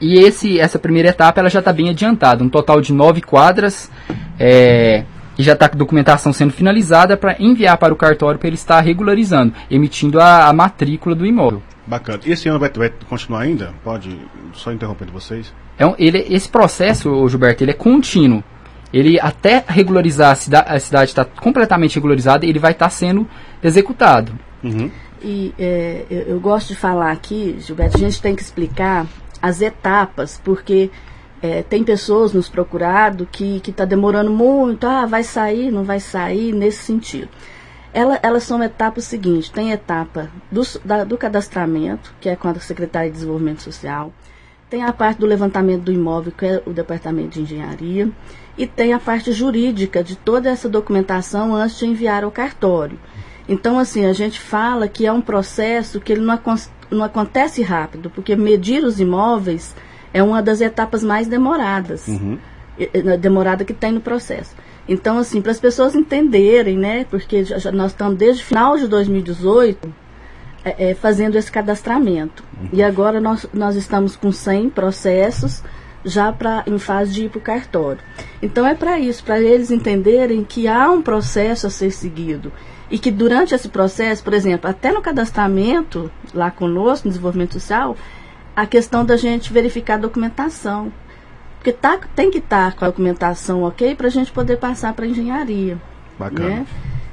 E 0.00 0.18
esse, 0.18 0.58
essa 0.58 0.80
primeira 0.80 1.10
etapa 1.10 1.40
ela 1.40 1.48
já 1.48 1.60
está 1.60 1.72
bem 1.72 1.90
adiantada, 1.90 2.42
um 2.42 2.48
total 2.48 2.80
de 2.80 2.92
nove 2.92 3.20
quadras. 3.20 3.88
É, 4.36 5.04
e 5.38 5.42
já 5.42 5.52
está 5.54 5.68
com 5.68 5.76
a 5.76 5.78
documentação 5.78 6.32
sendo 6.32 6.52
finalizada 6.52 7.16
para 7.16 7.36
enviar 7.38 7.76
para 7.78 7.92
o 7.92 7.96
cartório 7.96 8.38
para 8.38 8.48
ele 8.48 8.56
estar 8.56 8.80
regularizando, 8.80 9.54
emitindo 9.70 10.20
a, 10.20 10.46
a, 10.46 10.52
matrícula 10.52 11.14
do 11.14 11.26
imóvel. 11.26 11.62
Bacana. 11.86 12.20
E 12.24 12.32
esse 12.32 12.48
ano 12.48 12.58
vai, 12.58 12.70
vai 12.70 12.92
continuar 13.08 13.40
ainda? 13.40 13.74
Pode, 13.82 14.16
só 14.52 14.72
interrompendo 14.72 15.12
vocês. 15.12 15.52
É 15.78 15.86
um, 15.86 15.94
ele, 15.98 16.26
esse 16.30 16.48
processo, 16.48 17.28
Gilberto, 17.28 17.64
ele 17.64 17.72
é 17.72 17.74
contínuo. 17.74 18.42
Ele 18.92 19.18
até 19.18 19.64
regularizar 19.66 20.32
a, 20.32 20.34
cida, 20.34 20.60
a 20.60 20.78
cidade 20.78 21.10
está 21.10 21.24
completamente 21.24 21.94
regularizada, 21.94 22.44
ele 22.44 22.58
vai 22.58 22.72
estar 22.72 22.86
tá 22.86 22.90
sendo 22.90 23.26
executado. 23.62 24.32
Uhum. 24.62 24.90
E 25.22 25.54
é, 25.58 26.04
eu, 26.10 26.20
eu 26.20 26.40
gosto 26.40 26.68
de 26.68 26.76
falar 26.76 27.10
aqui, 27.10 27.56
Gilberto, 27.58 27.96
a 27.96 28.00
gente 28.00 28.20
tem 28.20 28.36
que 28.36 28.42
explicar 28.42 29.06
as 29.40 29.60
etapas, 29.60 30.40
porque 30.44 30.90
é, 31.42 31.62
tem 31.62 31.82
pessoas 31.82 32.32
nos 32.32 32.48
procurado 32.48 33.26
que 33.30 33.60
está 33.66 33.84
demorando 33.84 34.30
muito, 34.30 34.86
ah, 34.86 35.04
vai 35.04 35.24
sair, 35.24 35.72
não 35.72 35.82
vai 35.82 35.98
sair, 35.98 36.52
nesse 36.52 36.84
sentido. 36.84 37.28
Ela, 37.92 38.18
elas 38.22 38.44
são 38.44 38.62
etapas 38.62 39.04
seguintes, 39.04 39.50
tem 39.50 39.72
etapa 39.72 40.30
do, 40.50 40.62
da, 40.84 41.04
do 41.04 41.18
cadastramento, 41.18 42.14
que 42.20 42.28
é 42.28 42.36
com 42.36 42.48
a 42.48 42.54
Secretaria 42.54 43.10
de 43.10 43.16
Desenvolvimento 43.16 43.60
Social, 43.60 44.12
tem 44.70 44.82
a 44.82 44.92
parte 44.92 45.18
do 45.18 45.26
levantamento 45.26 45.82
do 45.82 45.92
imóvel, 45.92 46.32
que 46.32 46.46
é 46.46 46.62
o 46.64 46.70
Departamento 46.70 47.30
de 47.30 47.42
Engenharia, 47.42 48.08
e 48.56 48.66
tem 48.66 48.94
a 48.94 48.98
parte 48.98 49.32
jurídica 49.32 50.02
de 50.02 50.16
toda 50.16 50.48
essa 50.48 50.68
documentação 50.68 51.54
antes 51.54 51.78
de 51.78 51.86
enviar 51.86 52.24
ao 52.24 52.30
cartório. 52.30 52.98
Então, 53.46 53.78
assim, 53.78 54.06
a 54.06 54.12
gente 54.12 54.40
fala 54.40 54.88
que 54.88 55.04
é 55.04 55.12
um 55.12 55.20
processo 55.20 56.00
que 56.00 56.12
ele 56.12 56.22
não, 56.22 56.40
não 56.90 57.04
acontece 57.04 57.62
rápido, 57.62 58.08
porque 58.08 58.36
medir 58.36 58.84
os 58.84 59.00
imóveis 59.00 59.74
é 60.12 60.22
uma 60.22 60.42
das 60.42 60.60
etapas 60.60 61.02
mais 61.02 61.26
demoradas, 61.26 62.06
uhum. 62.08 62.38
demorada 63.20 63.64
que 63.64 63.72
tem 63.72 63.92
no 63.92 64.00
processo. 64.00 64.54
Então, 64.88 65.18
assim, 65.18 65.40
para 65.40 65.52
as 65.52 65.60
pessoas 65.60 65.94
entenderem, 65.94 66.76
né? 66.76 67.04
Porque 67.08 67.44
já, 67.44 67.58
já 67.58 67.72
nós 67.72 67.92
estamos 67.92 68.16
desde 68.18 68.42
o 68.42 68.46
final 68.46 68.76
de 68.76 68.88
2018 68.88 69.94
é, 70.64 70.90
é, 70.90 70.94
fazendo 70.94 71.36
esse 71.36 71.50
cadastramento. 71.50 72.44
Uhum. 72.60 72.68
E 72.72 72.82
agora 72.82 73.20
nós, 73.20 73.46
nós 73.52 73.76
estamos 73.76 74.16
com 74.16 74.32
100 74.32 74.70
processos 74.70 75.62
já 76.04 76.32
pra, 76.32 76.64
em 76.66 76.78
fase 76.78 77.12
de 77.12 77.24
ir 77.24 77.30
para 77.30 77.38
o 77.38 77.42
cartório. 77.42 78.00
Então 78.40 78.66
é 78.66 78.74
para 78.74 78.98
isso, 78.98 79.22
para 79.22 79.40
eles 79.40 79.70
entenderem 79.70 80.44
que 80.44 80.66
há 80.66 80.90
um 80.90 81.00
processo 81.00 81.66
a 81.66 81.70
ser 81.70 81.90
seguido. 81.90 82.52
E 82.90 82.98
que 82.98 83.10
durante 83.10 83.54
esse 83.54 83.68
processo, 83.68 84.22
por 84.22 84.34
exemplo, 84.34 84.68
até 84.68 84.92
no 84.92 85.00
cadastramento, 85.00 86.10
lá 86.34 86.50
conosco, 86.50 87.06
no 87.06 87.12
desenvolvimento 87.12 87.54
social, 87.54 87.96
a 88.54 88.66
questão 88.66 89.04
da 89.04 89.16
gente 89.16 89.52
verificar 89.52 89.94
a 89.94 89.98
documentação. 89.98 90.92
Porque 91.58 91.72
tá, 91.72 91.98
tem 92.14 92.30
que 92.30 92.38
estar 92.38 92.72
tá 92.72 92.76
com 92.76 92.84
a 92.84 92.88
documentação 92.88 93.62
ok 93.62 93.94
para 93.94 94.08
a 94.08 94.10
gente 94.10 94.32
poder 94.32 94.58
passar 94.58 94.92
para 94.94 95.04
a 95.04 95.08
engenharia. 95.08 95.78
Bacana. 96.18 96.48
Né? 96.48 96.66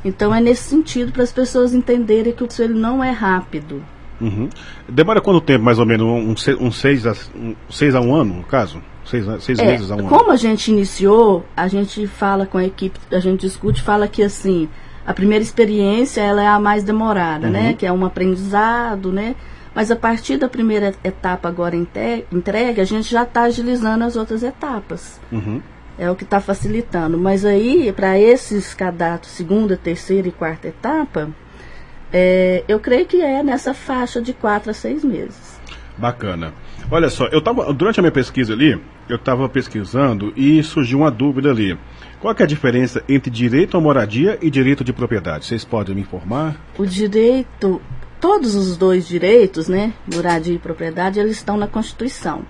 Então 0.03 0.33
é 0.33 0.41
nesse 0.41 0.63
sentido 0.63 1.11
para 1.11 1.23
as 1.23 1.31
pessoas 1.31 1.73
entenderem 1.73 2.33
que 2.33 2.43
o 2.43 2.47
processo 2.47 2.73
não 2.73 3.03
é 3.03 3.11
rápido. 3.11 3.83
Uhum. 4.19 4.49
Demora 4.87 5.21
quanto 5.21 5.39
tempo, 5.39 5.63
mais 5.63 5.79
ou 5.79 5.85
menos? 5.85 6.05
Um, 6.05 6.65
um, 6.65 6.71
seis, 6.71 7.05
a, 7.05 7.13
um 7.35 7.55
seis 7.69 7.95
a 7.95 8.01
um 8.01 8.13
ano, 8.13 8.35
no 8.35 8.43
caso? 8.43 8.81
Seis, 9.05 9.25
seis 9.41 9.59
é, 9.59 9.65
meses 9.65 9.91
a 9.91 9.95
um 9.95 9.97
como 9.97 10.07
ano? 10.07 10.17
Como 10.17 10.31
a 10.31 10.35
gente 10.35 10.69
iniciou, 10.71 11.45
a 11.55 11.67
gente 11.67 12.05
fala 12.07 12.45
com 12.45 12.57
a 12.57 12.65
equipe, 12.65 12.99
a 13.11 13.19
gente 13.19 13.41
discute, 13.41 13.81
fala 13.81 14.07
que 14.07 14.21
assim, 14.21 14.67
a 15.05 15.13
primeira 15.13 15.43
experiência 15.43 16.21
ela 16.21 16.43
é 16.43 16.47
a 16.47 16.59
mais 16.59 16.83
demorada, 16.83 17.47
uhum. 17.47 17.53
né? 17.53 17.73
Que 17.73 17.85
é 17.85 17.91
um 17.91 18.05
aprendizado, 18.05 19.11
né? 19.11 19.35
Mas 19.73 19.91
a 19.91 19.95
partir 19.95 20.37
da 20.37 20.49
primeira 20.49 20.93
etapa 21.03 21.47
agora 21.47 21.75
entregue, 21.75 22.81
a 22.81 22.85
gente 22.85 23.09
já 23.09 23.23
está 23.23 23.43
agilizando 23.43 24.03
as 24.03 24.15
outras 24.15 24.43
etapas. 24.43 25.19
Uhum. 25.31 25.61
É 25.97 26.09
o 26.09 26.15
que 26.15 26.23
está 26.23 26.39
facilitando. 26.39 27.17
Mas 27.17 27.45
aí, 27.45 27.91
para 27.91 28.17
esses 28.17 28.73
cadastros, 28.73 29.33
segunda, 29.33 29.77
terceira 29.77 30.27
e 30.27 30.31
quarta 30.31 30.67
etapa, 30.67 31.29
é, 32.11 32.63
eu 32.67 32.79
creio 32.79 33.05
que 33.05 33.21
é 33.21 33.43
nessa 33.43 33.73
faixa 33.73 34.21
de 34.21 34.33
quatro 34.33 34.71
a 34.71 34.73
seis 34.73 35.03
meses. 35.03 35.59
Bacana. 35.97 36.53
Olha 36.89 37.09
só, 37.09 37.27
eu 37.27 37.41
tava, 37.41 37.71
durante 37.73 37.99
a 37.99 38.01
minha 38.01 38.11
pesquisa 38.11 38.53
ali, 38.53 38.81
eu 39.07 39.17
estava 39.17 39.47
pesquisando 39.49 40.33
e 40.35 40.63
surgiu 40.63 40.99
uma 40.99 41.11
dúvida 41.11 41.51
ali. 41.51 41.77
Qual 42.19 42.33
é 42.37 42.43
a 42.43 42.47
diferença 42.47 43.03
entre 43.07 43.29
direito 43.29 43.77
à 43.77 43.81
moradia 43.81 44.37
e 44.41 44.49
direito 44.49 44.83
de 44.83 44.91
propriedade? 44.91 45.45
Vocês 45.45 45.63
podem 45.63 45.93
me 45.93 46.01
informar? 46.01 46.55
O 46.77 46.85
direito, 46.85 47.81
todos 48.19 48.55
os 48.55 48.77
dois 48.77 49.07
direitos, 49.07 49.67
né, 49.67 49.93
moradia 50.13 50.55
e 50.55 50.59
propriedade, 50.59 51.19
eles 51.19 51.37
estão 51.37 51.57
na 51.57 51.67
Constituição. 51.67 52.43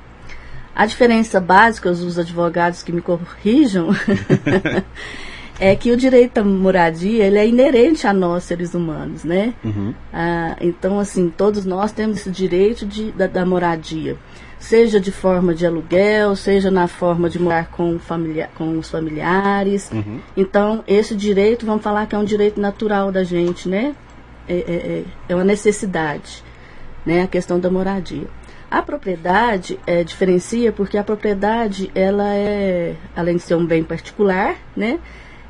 A 0.75 0.85
diferença 0.85 1.39
básica, 1.41 1.89
os 1.89 2.17
advogados 2.17 2.83
que 2.83 2.91
me 2.91 3.01
corrijam, 3.01 3.89
é 5.59 5.75
que 5.75 5.91
o 5.91 5.97
direito 5.97 6.37
à 6.37 6.43
moradia 6.43 7.25
ele 7.25 7.37
é 7.37 7.45
inerente 7.45 8.07
a 8.07 8.13
nós 8.13 8.45
seres 8.45 8.73
humanos, 8.73 9.25
né? 9.25 9.53
Uhum. 9.63 9.93
Ah, 10.13 10.55
então 10.61 10.97
assim 10.97 11.29
todos 11.29 11.65
nós 11.65 11.91
temos 11.91 12.19
esse 12.19 12.31
direito 12.31 12.85
de, 12.85 13.11
da, 13.11 13.27
da, 13.27 13.45
moradia, 13.45 14.15
seja 14.57 15.01
de 15.01 15.11
forma 15.11 15.53
de 15.53 15.65
aluguel, 15.65 16.33
seja 16.35 16.71
na 16.71 16.87
forma 16.87 17.29
de 17.29 17.37
morar 17.39 17.69
com, 17.71 17.99
familiar, 17.99 18.49
com 18.55 18.77
os 18.77 18.89
familiares. 18.89 19.91
Uhum. 19.91 20.19
Então 20.37 20.81
esse 20.87 21.13
direito 21.13 21.65
vamos 21.65 21.83
falar 21.83 22.05
que 22.05 22.15
é 22.15 22.17
um 22.17 22.23
direito 22.23 22.61
natural 22.61 23.11
da 23.11 23.23
gente, 23.25 23.67
né? 23.67 23.93
É, 24.49 24.53
é, 24.53 24.73
é, 24.73 25.03
é 25.29 25.35
uma 25.35 25.43
necessidade, 25.43 26.43
né? 27.05 27.21
A 27.21 27.27
questão 27.27 27.59
da 27.59 27.69
moradia. 27.69 28.27
A 28.69 28.81
propriedade 28.81 29.79
é, 29.85 30.03
diferencia 30.03 30.71
porque 30.71 30.97
a 30.97 31.03
propriedade 31.03 31.91
ela 31.95 32.33
é 32.33 32.95
além 33.15 33.35
de 33.35 33.43
ser 33.43 33.55
um 33.55 33.65
bem 33.65 33.83
particular, 33.83 34.55
né? 34.75 34.99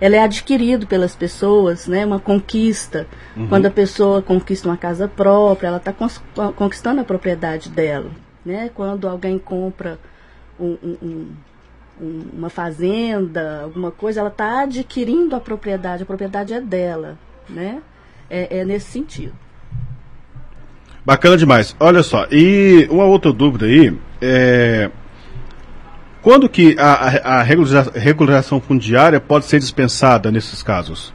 ela 0.01 0.15
é 0.15 0.19
adquirido 0.19 0.87
pelas 0.87 1.15
pessoas, 1.15 1.87
né? 1.87 2.05
Uma 2.05 2.19
conquista. 2.19 3.05
Uhum. 3.35 3.47
Quando 3.47 3.65
a 3.65 3.71
pessoa 3.71 4.21
conquista 4.21 4.67
uma 4.67 4.77
casa 4.77 5.07
própria, 5.07 5.67
ela 5.67 5.77
está 5.77 5.93
conquistando 6.55 7.01
a 7.01 7.03
propriedade 7.03 7.69
dela, 7.69 8.11
né? 8.45 8.69
Quando 8.73 9.07
alguém 9.07 9.37
compra 9.37 9.99
um, 10.59 10.77
um, 10.81 11.27
um, 11.99 12.25
uma 12.33 12.49
fazenda, 12.49 13.63
alguma 13.63 13.91
coisa, 13.91 14.21
ela 14.21 14.29
está 14.29 14.61
adquirindo 14.61 15.35
a 15.35 15.39
propriedade. 15.39 16.03
A 16.03 16.05
propriedade 16.05 16.53
é 16.53 16.61
dela, 16.61 17.17
né? 17.49 17.81
É, 18.29 18.59
é 18.59 18.65
nesse 18.65 18.91
sentido. 18.91 19.33
Bacana 21.05 21.37
demais. 21.37 21.75
Olha 21.79 22.03
só, 22.03 22.27
e 22.31 22.87
uma 22.91 23.05
outra 23.05 23.33
dúvida 23.33 23.65
aí, 23.65 23.97
é, 24.21 24.91
quando 26.21 26.49
que 26.49 26.75
a, 26.77 27.39
a 27.39 27.43
regularização 27.43 28.59
fundiária 28.59 29.19
pode 29.19 29.45
ser 29.45 29.59
dispensada 29.59 30.31
nesses 30.31 30.61
casos? 30.61 31.13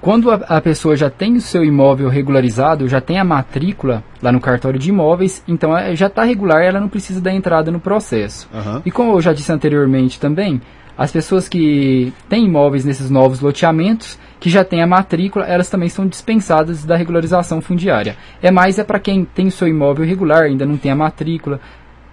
Quando 0.00 0.30
a, 0.30 0.34
a, 0.34 0.60
pessoa 0.60 0.96
já 0.96 1.10
tem 1.10 1.36
o 1.36 1.40
seu 1.40 1.64
imóvel 1.64 2.08
regularizado, 2.08 2.88
já 2.88 3.00
tem 3.00 3.18
a 3.18 3.24
matrícula 3.24 4.02
lá 4.22 4.30
no 4.30 4.40
cartório 4.40 4.78
de 4.78 4.90
imóveis, 4.90 5.42
então 5.46 5.76
é, 5.76 5.94
já 5.96 6.06
está 6.06 6.22
regular, 6.22 6.62
ela 6.62 6.80
não 6.80 6.88
precisa 6.88 7.20
da 7.20 7.32
entrada 7.32 7.70
no 7.70 7.80
processo. 7.80 8.48
Uhum. 8.52 8.82
E 8.84 8.90
como 8.90 9.12
eu 9.12 9.20
já 9.20 9.32
disse 9.32 9.50
anteriormente 9.50 10.20
também, 10.20 10.60
as 10.98 11.12
pessoas 11.12 11.48
que 11.48 12.12
têm 12.28 12.46
imóveis 12.46 12.84
nesses 12.84 13.08
novos 13.08 13.40
loteamentos, 13.40 14.18
que 14.40 14.50
já 14.50 14.64
têm 14.64 14.82
a 14.82 14.86
matrícula, 14.86 15.46
elas 15.46 15.70
também 15.70 15.88
são 15.88 16.04
dispensadas 16.08 16.84
da 16.84 16.96
regularização 16.96 17.60
fundiária. 17.60 18.16
É 18.42 18.50
mais 18.50 18.80
é 18.80 18.84
para 18.84 18.98
quem 18.98 19.24
tem 19.24 19.46
o 19.46 19.52
seu 19.52 19.68
imóvel 19.68 20.04
regular, 20.04 20.42
ainda 20.42 20.66
não 20.66 20.76
tem 20.76 20.90
a 20.90 20.96
matrícula, 20.96 21.60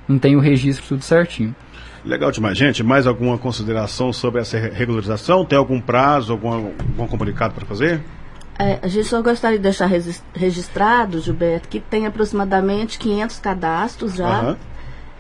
não 0.08 0.20
tem 0.20 0.36
o 0.36 0.40
registro 0.40 0.86
tudo 0.88 1.04
certinho. 1.04 1.56
Legal 2.06 2.32
demais. 2.32 2.56
Gente, 2.56 2.84
mais 2.84 3.08
alguma 3.08 3.40
consideração 3.40 4.14
sobre 4.14 4.40
essa 4.40 4.60
regularização? 4.60 5.44
Tem 5.44 5.58
algum 5.58 5.82
prazo, 5.82 6.34
algum, 6.34 6.54
algum 6.54 7.08
comunicado 7.08 7.56
para 7.56 7.66
fazer? 7.66 8.00
É, 8.60 8.78
a 8.84 8.88
gente 8.88 9.08
só 9.08 9.20
gostaria 9.22 9.58
de 9.58 9.64
deixar 9.64 9.90
registrado, 10.34 11.20
Gilberto, 11.20 11.68
que 11.68 11.80
tem 11.80 12.06
aproximadamente 12.06 13.00
500 13.00 13.40
cadastros 13.40 14.16
já 14.16 14.42
uhum. 14.42 14.56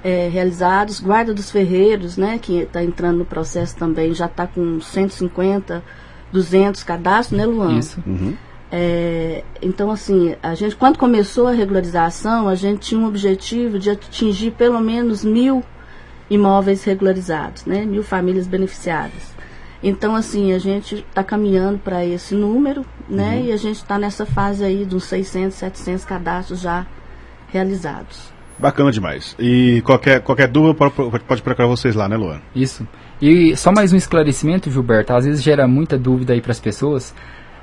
É, 0.05 0.27
realizados. 0.27 0.99
Guarda 0.99 1.33
dos 1.33 1.49
Ferreiros, 1.49 2.15
né, 2.15 2.37
que 2.37 2.59
está 2.59 2.83
entrando 2.83 3.17
no 3.17 3.25
processo 3.25 3.75
também, 3.75 4.13
já 4.13 4.27
está 4.27 4.45
com 4.45 4.79
150, 4.79 5.83
200 6.31 6.83
cadastros, 6.83 7.35
né, 7.35 7.45
Luan? 7.47 7.79
Isso. 7.79 7.99
Uhum. 8.05 8.35
É, 8.71 9.43
então, 9.63 9.89
assim, 9.89 10.35
a 10.43 10.53
gente, 10.53 10.75
quando 10.75 10.99
começou 10.99 11.47
a 11.47 11.51
regularização, 11.51 12.47
a 12.47 12.53
gente 12.53 12.89
tinha 12.89 13.01
um 13.01 13.07
objetivo 13.07 13.79
de 13.79 13.89
atingir 13.89 14.51
pelo 14.51 14.79
menos 14.79 15.25
mil 15.25 15.63
imóveis 16.29 16.83
regularizados, 16.83 17.65
né? 17.65 17.83
mil 17.83 18.03
famílias 18.03 18.45
beneficiadas. 18.45 19.33
Então, 19.81 20.15
assim, 20.15 20.53
a 20.53 20.59
gente 20.59 20.95
está 20.95 21.23
caminhando 21.23 21.79
para 21.79 22.05
esse 22.05 22.35
número, 22.35 22.85
né? 23.09 23.37
Uhum. 23.37 23.45
E 23.45 23.51
a 23.51 23.57
gente 23.57 23.77
está 23.77 23.97
nessa 23.97 24.25
fase 24.25 24.63
aí 24.63 24.85
dos 24.85 25.05
600, 25.05 25.55
700 25.55 26.05
cadastros 26.05 26.59
já 26.59 26.85
realizados. 27.47 28.35
Bacana 28.57 28.91
demais. 28.91 29.35
E 29.37 29.81
qualquer, 29.85 30.21
qualquer 30.21 30.47
dúvida 30.47 30.73
pode, 31.27 31.41
procurar 31.41 31.67
vocês 31.67 31.95
lá, 31.95 32.07
né, 32.07 32.15
Luan? 32.15 32.39
Isso. 32.55 32.87
E 33.21 33.55
só 33.55 33.71
mais 33.71 33.91
um 33.91 33.97
esclarecimento, 33.97 34.69
Gilberto, 34.69 35.13
às 35.13 35.25
vezes 35.25 35.43
gera 35.43 35.67
muita 35.67 35.97
dúvida 35.97 36.33
aí 36.33 36.41
para 36.41 36.51
as 36.51 36.59
pessoas 36.59 37.13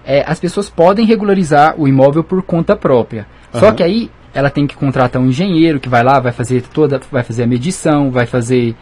é, 0.05 0.25
as 0.27 0.39
pessoas 0.41 0.69
podem 0.69 1.07
regularizar 1.07 1.75
o 1.79 1.87
imóvel 1.87 2.25
por 2.25 2.43
conta 2.43 2.77
própria. 2.77 3.27
Uhum. 3.53 3.61
Só 3.61 3.73
que 3.73 3.83
aí 3.83 4.11
ela 4.35 4.51
tem 4.51 4.67
que 4.67 4.75
contratar 4.75 5.21
um 5.21 5.27
engenheiro 5.27 5.79
que 5.79 5.89
vai 5.89 6.03
lá, 6.03 6.19
vai 6.19 6.33
fazer 6.33 6.63
toda, 6.63 7.01
vai 7.11 7.23
fazer 7.23 7.45
a 7.45 7.47
medição, 7.47 8.11
vai 8.11 8.27
fazer 8.27 8.75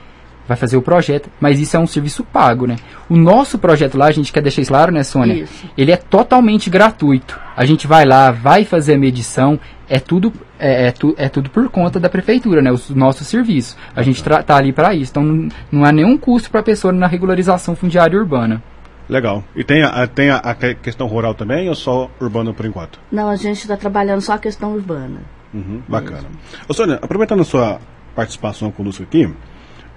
vai 0.48 0.56
fazer 0.56 0.76
o 0.76 0.82
projeto, 0.82 1.30
mas 1.38 1.60
isso 1.60 1.76
é 1.76 1.78
um 1.78 1.86
serviço 1.86 2.24
pago, 2.24 2.66
né? 2.66 2.74
O 3.08 3.16
nosso 3.16 3.56
projeto 3.56 3.96
lá, 3.96 4.06
a 4.06 4.10
gente 4.10 4.32
quer 4.32 4.42
deixar 4.42 4.62
isso 4.62 4.72
claro, 4.72 4.90
né, 4.90 5.04
Sônia? 5.04 5.44
Isso. 5.44 5.64
Ele 5.78 5.92
é 5.92 5.96
totalmente 5.96 6.68
gratuito. 6.68 7.38
A 7.56 7.64
gente 7.64 7.86
vai 7.86 8.04
lá, 8.04 8.32
vai 8.32 8.64
fazer 8.64 8.94
a 8.94 8.98
medição, 8.98 9.60
é 9.90 9.98
tudo 9.98 10.33
é, 10.57 10.87
é, 10.87 10.92
tu, 10.92 11.14
é 11.18 11.29
tudo 11.29 11.50
por 11.50 11.68
conta 11.68 11.98
da 11.98 12.09
prefeitura, 12.09 12.62
né? 12.62 12.70
O 12.70 12.79
nosso 12.94 13.24
serviço. 13.24 13.76
A 13.94 14.03
gente 14.03 14.22
tá 14.22 14.57
ali 14.57 14.72
para 14.72 14.94
isso. 14.94 15.11
Então 15.11 15.24
não, 15.24 15.48
não 15.70 15.85
há 15.85 15.90
nenhum 15.90 16.16
custo 16.16 16.48
para 16.48 16.61
a 16.61 16.62
pessoa 16.62 16.92
na 16.92 17.09
regularização 17.09 17.74
fundiária 17.74 18.16
urbana. 18.16 18.62
Legal. 19.09 19.42
E 19.57 19.64
tem 19.64 19.83
a, 19.83 20.07
tem 20.07 20.31
a, 20.31 20.37
a, 20.37 20.55
questão 20.55 21.09
rural 21.09 21.35
também 21.35 21.68
ou 21.68 21.74
só 21.74 22.09
urbano 22.20 22.55
por 22.55 22.64
enquanto? 22.64 23.00
Não, 23.11 23.29
a 23.29 23.35
gente 23.35 23.59
está 23.59 23.76
trabalhando 23.76 24.20
só 24.20 24.35
a 24.35 24.38
questão 24.38 24.72
urbana. 24.72 25.20
Uhum, 25.53 25.83
bacana. 25.88 26.29
Ô, 26.68 26.72
Sônia, 26.72 27.00
aproveitando 27.03 27.40
a 27.40 27.44
sua 27.44 27.81
participação 28.14 28.70
conosco 28.70 29.03
aqui, 29.03 29.29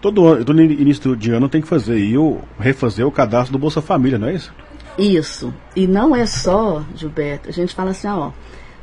todo, 0.01 0.43
todo 0.43 0.59
início 0.59 1.15
de 1.15 1.31
ano 1.31 1.47
tem 1.47 1.61
que 1.61 1.67
fazer 1.67 1.99
e 1.99 2.15
refazer 2.57 3.05
o 3.05 3.11
cadastro 3.11 3.51
do 3.51 3.59
Bolsa 3.59 3.83
Família, 3.83 4.17
não 4.17 4.29
é 4.29 4.33
isso? 4.33 4.51
Isso. 4.97 5.53
E 5.75 5.85
não 5.85 6.15
é 6.15 6.25
só, 6.25 6.83
Gilberto, 6.95 7.49
a 7.49 7.51
gente 7.51 7.75
fala 7.75 7.91
assim, 7.91 8.07
ó, 8.07 8.31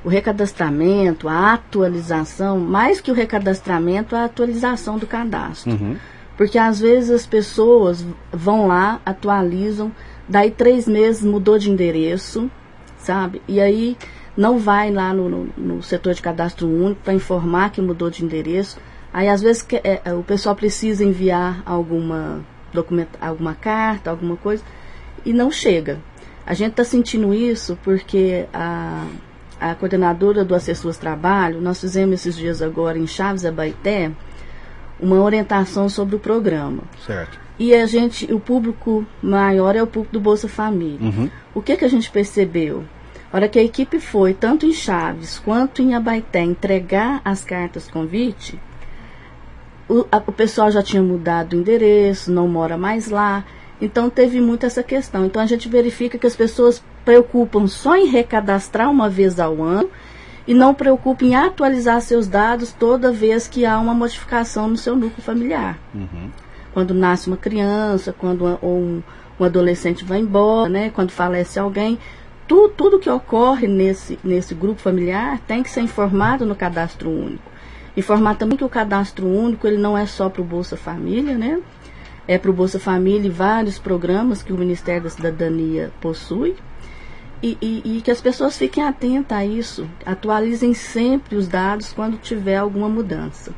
o 0.04 0.08
recadastramento, 0.08 1.28
a 1.28 1.52
atualização, 1.54 2.58
mais 2.58 3.00
que 3.00 3.10
o 3.10 3.14
recadastramento, 3.14 4.16
a 4.16 4.24
atualização 4.24 4.98
do 4.98 5.06
cadastro. 5.06 5.72
Uhum. 5.72 5.96
Porque 6.36 6.58
às 6.58 6.80
vezes 6.80 7.10
as 7.10 7.26
pessoas 7.26 8.04
vão 8.32 8.66
lá, 8.66 9.00
atualizam, 9.04 9.92
Daí 10.30 10.52
três 10.52 10.86
meses 10.86 11.24
mudou 11.24 11.58
de 11.58 11.68
endereço, 11.68 12.48
sabe? 12.98 13.42
E 13.48 13.60
aí 13.60 13.96
não 14.36 14.60
vai 14.60 14.92
lá 14.92 15.12
no, 15.12 15.28
no, 15.28 15.48
no 15.56 15.82
setor 15.82 16.14
de 16.14 16.22
cadastro 16.22 16.68
único 16.68 17.00
para 17.02 17.12
informar 17.12 17.72
que 17.72 17.82
mudou 17.82 18.08
de 18.08 18.24
endereço. 18.24 18.78
Aí 19.12 19.28
às 19.28 19.42
vezes 19.42 19.60
que, 19.62 19.74
é, 19.82 20.00
é, 20.04 20.14
o 20.14 20.22
pessoal 20.22 20.54
precisa 20.54 21.04
enviar 21.04 21.64
alguma 21.66 22.44
alguma 23.20 23.56
carta, 23.56 24.10
alguma 24.10 24.36
coisa, 24.36 24.62
e 25.24 25.32
não 25.32 25.50
chega. 25.50 25.98
A 26.46 26.54
gente 26.54 26.70
está 26.70 26.84
sentindo 26.84 27.34
isso 27.34 27.76
porque 27.82 28.46
a, 28.54 29.04
a 29.61 29.75
coordenadora 29.75 30.44
do 30.44 30.55
Assessores 30.55 30.96
Trabalho, 30.96 31.61
nós 31.61 31.81
fizemos 31.81 32.14
esses 32.14 32.37
dias 32.37 32.62
agora 32.62 32.99
em 32.99 33.07
Chaves 33.07 33.44
Abaité, 33.44 34.11
uma 34.99 35.20
orientação 35.20 35.88
sobre 35.88 36.16
o 36.16 36.18
programa. 36.18 36.83
Certo. 37.07 37.38
E 37.59 37.75
a 37.75 37.85
gente, 37.85 38.33
o 38.33 38.40
público 38.40 39.05
maior 39.23 39.77
é 39.77 39.83
o 39.83 39.87
público 39.87 40.14
do 40.14 40.20
Bolsa 40.20 40.49
Família. 40.49 41.11
Uhum. 41.11 41.31
O 41.55 41.61
que, 41.61 41.77
que 41.77 41.85
a 41.85 41.88
gente 41.88 42.11
percebeu? 42.11 42.85
A 43.31 43.37
hora 43.37 43.49
que 43.49 43.59
a 43.59 43.62
equipe 43.62 44.01
foi, 44.01 44.33
tanto 44.33 44.64
em 44.64 44.73
Chaves 44.73 45.38
quanto 45.38 45.83
em 45.83 45.94
Abaité, 45.94 46.40
entregar 46.40 47.20
as 47.25 47.44
cartas 47.44 47.88
convite, 47.88 48.59
o, 49.90 50.07
a, 50.11 50.18
o 50.27 50.33
pessoal 50.33 50.70
já 50.70 50.83
tinha 50.83 51.03
mudado 51.03 51.53
o 51.53 51.57
endereço, 51.57 52.33
não 52.33 52.49
mora 52.49 52.79
mais 52.79 53.09
lá. 53.09 53.44
Então 53.80 54.10
teve 54.10 54.40
muito 54.40 54.66
essa 54.66 54.82
questão. 54.82 55.24
Então 55.24 55.40
a 55.40 55.46
gente 55.46 55.68
verifica 55.68 56.18
que 56.18 56.26
as 56.26 56.36
pessoas 56.36 56.82
preocupam 57.04 57.66
só 57.66 57.96
em 57.96 58.06
recadastrar 58.06 58.90
uma 58.90 59.08
vez 59.08 59.40
ao 59.40 59.62
ano 59.62 59.88
e 60.46 60.54
não 60.54 60.74
preocupam 60.74 61.26
em 61.26 61.34
atualizar 61.34 62.00
seus 62.00 62.28
dados 62.28 62.72
toda 62.72 63.12
vez 63.12 63.48
que 63.48 63.64
há 63.64 63.78
uma 63.78 63.94
modificação 63.94 64.68
no 64.68 64.76
seu 64.76 64.94
núcleo 64.94 65.22
familiar. 65.22 65.78
Uhum. 65.94 66.30
Quando 66.72 66.94
nasce 66.94 67.28
uma 67.28 67.36
criança, 67.36 68.14
quando 68.16 68.44
um, 68.62 69.02
um 69.38 69.44
adolescente 69.44 70.04
vai 70.04 70.20
embora, 70.20 70.68
né, 70.68 70.90
quando 70.90 71.10
falece 71.10 71.58
alguém, 71.58 71.98
tu, 72.46 72.68
tudo 72.68 72.98
que 72.98 73.08
ocorre 73.08 73.66
nesse, 73.66 74.18
nesse 74.22 74.54
grupo 74.54 74.80
familiar 74.80 75.38
tem 75.46 75.62
que 75.62 75.70
ser 75.70 75.80
informado 75.80 76.44
no 76.44 76.54
cadastro 76.54 77.10
único. 77.10 77.50
Informar 77.96 78.36
também 78.36 78.56
que 78.56 78.64
o 78.64 78.68
cadastro 78.68 79.26
único 79.26 79.66
ele 79.66 79.78
não 79.78 79.96
é 79.96 80.06
só 80.06 80.28
para 80.28 80.42
o 80.42 80.44
Bolsa 80.44 80.76
Família, 80.76 81.36
né? 81.36 81.60
É 82.30 82.38
para 82.38 82.48
o 82.48 82.54
Bolsa 82.54 82.78
Família 82.78 83.26
e 83.26 83.30
vários 83.30 83.76
programas 83.76 84.40
que 84.40 84.52
o 84.52 84.56
Ministério 84.56 85.02
da 85.02 85.10
Cidadania 85.10 85.90
possui. 86.00 86.54
E, 87.42 87.58
e, 87.60 87.96
e, 87.96 88.00
que 88.02 88.10
as 88.10 88.20
pessoas 88.20 88.56
fiquem 88.56 88.84
atentas 88.84 89.36
a 89.36 89.44
isso, 89.44 89.88
atualizem 90.06 90.72
sempre 90.72 91.34
os 91.34 91.48
dados 91.48 91.92
quando 91.92 92.18
tiver 92.18 92.56
alguma 92.56 92.88
mudança. 92.88 93.50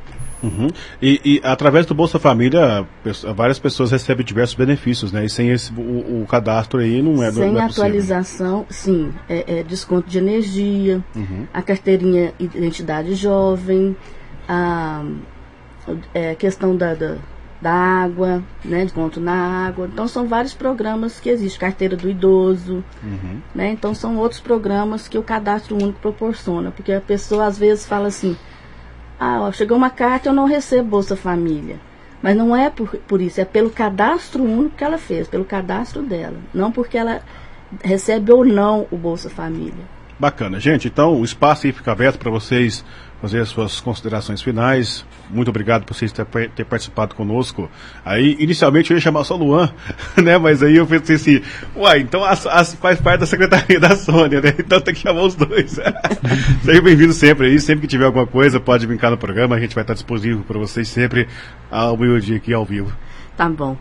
Uhum. 0.42 0.68
E, 1.02 1.20
e, 1.22 1.40
através 1.44 1.84
do 1.84 1.94
Bolsa 1.94 2.18
Família, 2.18 2.86
várias 3.34 3.58
pessoas 3.58 3.90
recebem 3.90 4.24
diversos 4.24 4.56
benefícios, 4.56 5.12
né? 5.12 5.24
E 5.26 5.28
sem 5.28 5.50
esse, 5.50 5.70
o, 5.72 6.22
o 6.22 6.26
cadastro 6.26 6.80
aí 6.80 7.02
não 7.02 7.22
é 7.22 7.30
Sem 7.30 7.52
não 7.52 7.60
é 7.60 7.64
atualização, 7.64 8.64
sim. 8.70 9.12
É, 9.28 9.58
é, 9.58 9.62
desconto 9.64 10.08
de 10.08 10.16
energia, 10.16 11.04
uhum. 11.14 11.46
a 11.52 11.60
carteirinha 11.60 12.32
identidade 12.38 13.16
jovem, 13.16 13.94
a 14.48 15.04
é, 16.14 16.34
questão 16.36 16.74
da, 16.74 16.94
da 16.94 17.18
da 17.62 17.72
água, 17.72 18.42
né, 18.64 18.82
desconto 18.82 19.20
na 19.20 19.66
água. 19.66 19.88
Então 19.90 20.08
são 20.08 20.26
vários 20.26 20.52
programas 20.52 21.20
que 21.20 21.30
existem, 21.30 21.60
carteira 21.60 21.96
do 21.96 22.10
idoso, 22.10 22.84
uhum. 23.02 23.40
né? 23.54 23.70
Então 23.70 23.94
são 23.94 24.16
outros 24.18 24.40
programas 24.40 25.06
que 25.06 25.16
o 25.16 25.22
cadastro 25.22 25.76
único 25.76 26.00
proporciona, 26.00 26.72
porque 26.72 26.92
a 26.92 27.00
pessoa 27.00 27.46
às 27.46 27.56
vezes 27.56 27.86
fala 27.86 28.08
assim: 28.08 28.36
"Ah, 29.18 29.42
ó, 29.42 29.52
chegou 29.52 29.76
uma 29.76 29.90
carta, 29.90 30.28
eu 30.28 30.32
não 30.32 30.44
recebo 30.44 30.90
Bolsa 30.90 31.14
Família". 31.14 31.78
Mas 32.20 32.36
não 32.36 32.54
é 32.54 32.68
por, 32.68 32.96
por 33.08 33.20
isso, 33.20 33.40
é 33.40 33.44
pelo 33.44 33.70
cadastro 33.70 34.42
único 34.42 34.76
que 34.76 34.84
ela 34.84 34.98
fez, 34.98 35.28
pelo 35.28 35.44
cadastro 35.44 36.02
dela, 36.02 36.36
não 36.52 36.70
porque 36.70 36.98
ela 36.98 37.22
recebe 37.82 38.32
ou 38.32 38.44
não 38.44 38.86
o 38.90 38.96
Bolsa 38.96 39.30
Família. 39.30 39.84
Bacana, 40.18 40.60
gente. 40.60 40.88
Então 40.88 41.20
o 41.20 41.24
espaço 41.24 41.66
aí 41.66 41.72
fica 41.72 41.90
aberto 41.90 42.18
para 42.18 42.30
vocês 42.30 42.84
fazer 43.22 43.38
as 43.38 43.48
suas 43.50 43.80
considerações 43.80 44.42
finais. 44.42 45.04
Muito 45.30 45.48
obrigado 45.48 45.84
por 45.84 45.94
vocês 45.94 46.10
ter, 46.10 46.26
ter, 46.50 46.64
participado 46.64 47.14
conosco. 47.14 47.70
Aí, 48.04 48.36
inicialmente 48.40 48.90
eu 48.90 48.96
ia 48.96 49.00
chamar 49.00 49.22
só 49.22 49.36
Luan, 49.36 49.72
né? 50.20 50.36
Mas 50.36 50.60
aí 50.60 50.76
eu 50.76 50.86
pensei 50.88 51.14
assim, 51.14 51.42
uai, 51.76 52.00
então 52.00 52.24
as, 52.24 52.44
as, 52.48 52.74
faz 52.74 53.00
parte 53.00 53.20
da 53.20 53.26
secretaria 53.26 53.78
da 53.78 53.94
Sônia, 53.94 54.40
né? 54.40 54.52
Então 54.58 54.80
tem 54.80 54.92
que 54.92 55.00
chamar 55.00 55.22
os 55.22 55.36
dois. 55.36 55.78
Seja 56.64 56.82
bem-vindo 56.82 57.12
sempre 57.12 57.46
aí. 57.46 57.60
Sempre 57.60 57.82
que 57.82 57.86
tiver 57.86 58.06
alguma 58.06 58.26
coisa, 58.26 58.58
pode 58.58 58.88
brincar 58.88 59.12
no 59.12 59.16
programa. 59.16 59.54
A 59.54 59.60
gente 59.60 59.74
vai 59.74 59.84
estar 59.84 59.94
disponível 59.94 60.42
para 60.42 60.58
vocês 60.58 60.88
sempre 60.88 61.28
ao 61.70 61.96
meio-dia 61.96 62.38
aqui 62.38 62.52
ao 62.52 62.64
vivo. 62.64 62.92
Tá 63.36 63.48
bom. 63.48 63.76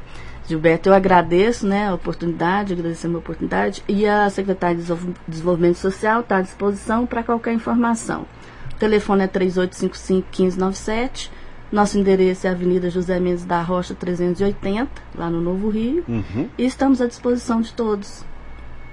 Gilberto, 0.47 0.89
eu 0.89 0.93
agradeço 0.93 1.65
né, 1.65 1.87
a 1.87 1.93
oportunidade, 1.95 2.73
agradecer 2.73 3.07
a 3.07 3.17
oportunidade. 3.17 3.83
E 3.87 4.05
a 4.05 4.29
Secretaria 4.29 4.75
de 4.75 4.83
Desenvolvimento 5.27 5.77
Social 5.77 6.21
está 6.21 6.37
à 6.37 6.41
disposição 6.41 7.07
para 7.07 7.23
qualquer 7.23 7.53
informação 7.53 8.27
telefone 8.81 9.23
é 9.23 9.27
3855-1597. 9.27 11.29
Nosso 11.71 11.99
endereço 11.99 12.47
é 12.47 12.49
Avenida 12.49 12.89
José 12.89 13.19
Mendes 13.19 13.45
da 13.45 13.61
Rocha 13.61 13.93
380, 13.93 14.89
lá 15.15 15.29
no 15.29 15.39
Novo 15.39 15.69
Rio. 15.69 16.03
Uhum. 16.07 16.49
E 16.57 16.65
estamos 16.65 16.99
à 16.99 17.05
disposição 17.07 17.61
de 17.61 17.71
todos. 17.73 18.25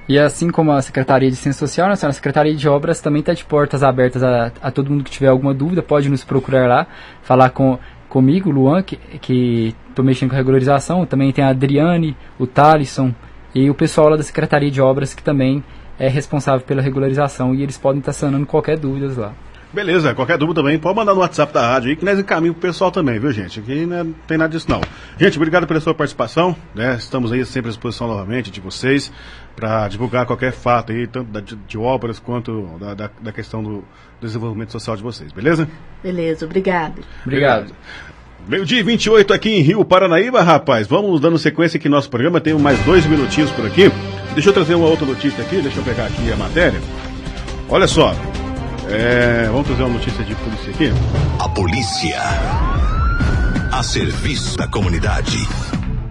E 0.06 0.18
assim 0.18 0.50
como 0.50 0.72
a 0.72 0.80
Secretaria 0.80 1.30
de 1.30 1.36
Ciência 1.36 1.58
Social, 1.58 1.90
a 1.90 1.96
Secretaria 1.96 2.54
de 2.54 2.68
Obras 2.68 3.00
também 3.00 3.20
está 3.20 3.34
de 3.34 3.44
portas 3.44 3.82
abertas 3.82 4.22
a, 4.22 4.52
a, 4.62 4.70
todo 4.70 4.90
mundo 4.90 5.04
que 5.04 5.10
tiver 5.10 5.28
alguma 5.28 5.52
dúvida, 5.52 5.82
pode 5.82 6.08
nos 6.08 6.24
procurar 6.24 6.68
lá, 6.68 6.86
falar 7.22 7.50
com, 7.50 7.78
comigo, 8.08 8.50
Luan, 8.50 8.82
que 8.82 9.74
estou 9.88 10.04
mexendo 10.04 10.30
com 10.30 10.36
regularização, 10.36 11.04
também 11.04 11.32
tem 11.32 11.44
a 11.44 11.48
Adriane, 11.48 12.16
o 12.38 12.46
Thalisson 12.46 13.12
e 13.54 13.68
o 13.68 13.74
pessoal 13.74 14.10
lá 14.10 14.16
da 14.16 14.22
Secretaria 14.22 14.70
de 14.70 14.80
Obras 14.80 15.14
que 15.14 15.22
também 15.22 15.62
é 15.98 16.08
responsável 16.08 16.64
pela 16.64 16.80
regularização 16.80 17.54
e 17.54 17.62
eles 17.62 17.76
podem 17.76 17.98
estar 17.98 18.12
sanando 18.12 18.46
qualquer 18.46 18.78
dúvida 18.78 19.12
lá. 19.20 19.34
Beleza, 19.72 20.14
qualquer 20.14 20.38
dúvida 20.38 20.62
também, 20.62 20.78
pode 20.78 20.96
mandar 20.96 21.12
no 21.14 21.20
WhatsApp 21.20 21.52
da 21.52 21.60
rádio 21.60 21.90
aí, 21.90 21.96
que 21.96 22.04
nós 22.04 22.18
encaminhamos 22.18 22.58
pro 22.58 22.68
pessoal 22.68 22.90
também, 22.90 23.18
viu, 23.18 23.30
gente? 23.30 23.60
Aqui 23.60 23.84
não 23.84 24.12
tem 24.26 24.38
nada 24.38 24.50
disso, 24.50 24.66
não. 24.68 24.80
Gente, 25.20 25.36
obrigado 25.36 25.66
pela 25.66 25.78
sua 25.78 25.94
participação, 25.94 26.56
né? 26.74 26.96
Estamos 26.98 27.32
aí 27.32 27.44
sempre 27.44 27.68
à 27.68 27.72
disposição 27.72 28.08
novamente 28.08 28.50
de 28.50 28.60
vocês 28.60 29.12
para 29.54 29.86
divulgar 29.88 30.24
qualquer 30.24 30.52
fato 30.52 30.92
aí, 30.92 31.06
tanto 31.06 31.30
da, 31.30 31.40
de, 31.40 31.54
de, 31.54 31.76
obras 31.76 32.18
quanto 32.18 32.78
da, 32.80 32.94
da, 32.94 33.10
da, 33.20 33.32
questão 33.32 33.62
do 33.62 33.84
desenvolvimento 34.20 34.72
social 34.72 34.96
de 34.96 35.02
vocês, 35.02 35.32
beleza? 35.32 35.68
Beleza, 36.02 36.46
obrigado. 36.46 37.02
Obrigado. 37.22 37.74
Meio-dia 38.46 38.82
28 38.82 39.34
aqui 39.34 39.50
em 39.50 39.60
Rio 39.60 39.84
Paranaíba, 39.84 40.40
rapaz. 40.42 40.86
Vamos 40.86 41.20
dando 41.20 41.36
sequência 41.36 41.76
aqui 41.76 41.88
no 41.88 41.96
nosso 41.96 42.08
programa. 42.08 42.40
Tem 42.40 42.54
mais 42.54 42.78
dois 42.84 43.04
minutinhos 43.04 43.50
por 43.50 43.66
aqui. 43.66 43.90
Deixa 44.32 44.48
eu 44.48 44.54
trazer 44.54 44.74
uma 44.74 44.86
outra 44.86 45.04
notícia 45.04 45.44
aqui, 45.44 45.60
deixa 45.60 45.78
eu 45.78 45.84
pegar 45.84 46.06
aqui 46.06 46.32
a 46.32 46.36
matéria. 46.36 46.80
Olha 47.68 47.86
só, 47.86 48.14
é, 48.90 49.46
vamos 49.46 49.66
trazer 49.66 49.82
uma 49.82 49.94
notícia 49.94 50.24
de 50.24 50.34
polícia 50.34 50.70
aqui. 50.70 50.92
A 51.38 51.48
polícia. 51.48 52.20
A 53.70 53.82
serviço 53.82 54.56
da 54.56 54.66
comunidade. 54.66 55.38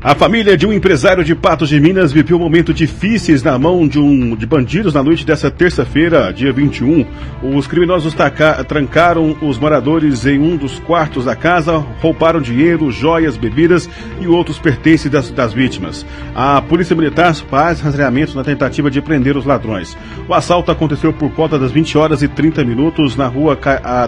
A 0.08 0.16
família 0.16 0.56
de 0.56 0.66
um 0.66 0.72
empresário 0.72 1.22
de 1.22 1.36
Patos 1.36 1.68
de 1.68 1.82
Minas 1.82 2.14
viveu 2.14 2.40
momentos 2.40 2.74
difíceis 2.74 3.44
na 3.44 3.60
mão 3.60 3.86
de, 3.86 4.00
um, 4.00 4.38
de 4.38 4.46
bandidos 4.46 4.94
na 4.94 5.04
noite 5.04 5.26
dessa 5.26 5.52
terça-feira, 5.52 6.32
dia 6.32 6.54
21. 6.54 7.06
Os 7.44 7.68
criminosos 7.68 8.14
taca, 8.14 8.64
trancaram 8.64 9.36
os 9.42 9.60
moradores 9.60 10.26
em 10.26 10.40
um 10.40 10.56
dos 10.56 10.80
quartos 10.80 11.26
da 11.26 11.36
casa, 11.36 11.76
roubaram 12.00 12.40
dinheiro, 12.40 12.90
joias, 12.90 13.36
bebidas 13.36 13.90
e 14.22 14.28
outros 14.30 14.58
pertences 14.58 15.12
das, 15.12 15.30
das 15.30 15.52
vítimas. 15.52 16.06
A 16.34 16.62
polícia 16.62 16.96
militar 16.96 17.36
faz 17.36 17.82
rastreamento 17.82 18.34
na 18.34 18.46
tentativa 18.46 18.90
de 18.90 19.02
prender 19.02 19.36
os 19.36 19.44
ladrões. 19.44 19.98
O 20.26 20.34
assalto 20.34 20.72
aconteceu 20.72 21.12
por 21.12 21.30
volta 21.32 21.60
das 21.60 21.74
20 21.74 21.98
horas 21.98 22.24
e 22.24 22.30
30 22.30 22.64
minutos 22.64 23.18
na 23.18 23.28
rua 23.28 23.60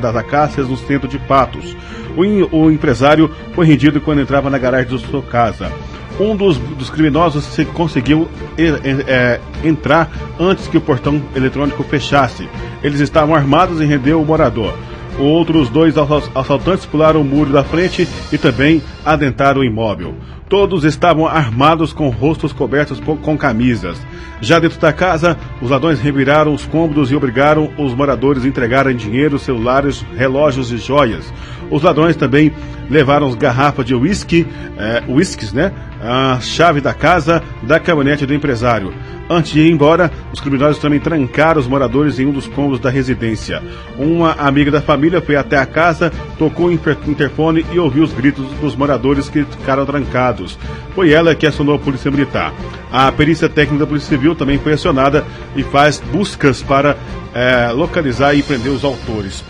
das 0.01 0.15
Acácias, 0.15 0.69
no 0.69 0.77
centro 0.77 1.09
de 1.09 1.19
Patos. 1.19 1.75
O, 2.15 2.57
o 2.57 2.71
empresário 2.71 3.29
foi 3.53 3.65
rendido 3.65 4.01
quando 4.01 4.21
entrava 4.21 4.49
na 4.49 4.57
garagem 4.57 4.95
de 4.95 5.05
sua 5.07 5.21
casa. 5.21 5.71
Um 6.19 6.35
dos, 6.35 6.57
dos 6.57 6.89
criminosos 6.89 7.47
conseguiu 7.73 8.27
é, 8.57 9.39
entrar 9.63 10.11
antes 10.37 10.67
que 10.67 10.77
o 10.77 10.81
portão 10.81 11.21
eletrônico 11.33 11.81
fechasse. 11.83 12.49
Eles 12.83 12.99
estavam 12.99 13.33
armados 13.33 13.79
e 13.79 13.85
rendeu 13.85 14.21
o 14.21 14.25
morador. 14.25 14.73
Outros 15.17 15.69
dois 15.69 15.95
assaltantes 15.97 16.85
pularam 16.85 17.21
o 17.21 17.25
muro 17.25 17.51
da 17.51 17.63
frente 17.63 18.07
e 18.31 18.37
também 18.37 18.81
adentraram 19.05 19.61
o 19.61 19.65
imóvel. 19.65 20.15
Todos 20.47 20.83
estavam 20.83 21.27
armados 21.27 21.93
com 21.93 22.09
rostos 22.09 22.51
cobertos 22.51 22.99
com 22.99 23.37
camisas. 23.37 24.01
Já 24.41 24.59
dentro 24.59 24.79
da 24.79 24.91
casa, 24.91 25.37
os 25.61 25.69
ladrões 25.69 25.99
reviraram 25.99 26.53
os 26.53 26.65
cômodos 26.65 27.11
e 27.11 27.15
obrigaram 27.15 27.69
os 27.77 27.93
moradores 27.93 28.43
a 28.43 28.47
entregarem 28.47 28.95
dinheiro, 28.95 29.37
celulares, 29.37 30.03
relógios 30.15 30.71
e 30.71 30.77
joias. 30.77 31.31
Os 31.69 31.83
ladrões 31.83 32.15
também 32.15 32.51
levaram 32.89 33.27
as 33.27 33.35
garrafas 33.35 33.85
de 33.85 33.93
uísque, 33.93 34.47
é, 34.77 35.03
whiskies, 35.07 35.53
né? 35.53 35.71
A 36.01 36.39
chave 36.39 36.81
da 36.81 36.93
casa, 36.93 37.43
da 37.61 37.79
caminhonete 37.79 38.25
do 38.25 38.33
empresário. 38.33 38.93
Antes 39.29 39.51
de 39.51 39.61
ir 39.61 39.71
embora, 39.71 40.11
os 40.33 40.39
criminosos 40.39 40.81
também 40.81 40.99
trancaram 40.99 41.61
os 41.61 41.67
moradores 41.67 42.17
em 42.17 42.25
um 42.25 42.31
dos 42.31 42.47
cômodos 42.47 42.79
da 42.79 42.89
residência. 42.89 43.61
Uma 43.95 44.31
amiga 44.31 44.71
da 44.71 44.81
família 44.81 45.21
foi 45.21 45.35
até 45.35 45.55
a 45.55 45.67
casa, 45.67 46.11
tocou 46.39 46.67
o 46.67 46.71
interfone 46.71 47.63
e 47.71 47.77
ouviu 47.77 48.03
os 48.03 48.11
gritos 48.11 48.45
dos 48.59 48.75
moradores 48.75 49.29
que 49.29 49.43
ficaram 49.43 49.85
trancados. 49.85 50.57
Foi 50.95 51.11
ela 51.11 51.35
que 51.35 51.45
acionou 51.45 51.75
a 51.75 51.79
Polícia 51.79 52.09
Militar. 52.09 52.51
A 52.91 53.11
perícia 53.11 53.47
técnica 53.47 53.81
da 53.81 53.87
Polícia 53.87 54.09
Civil 54.09 54.33
também 54.33 54.57
foi 54.57 54.73
acionada 54.73 55.23
e 55.55 55.61
faz 55.61 56.01
buscas 56.11 56.63
para 56.63 56.97
é, 57.31 57.71
localizar 57.71 58.33
e 58.33 58.41
prender 58.41 58.71
os 58.71 58.83
autores. 58.83 59.43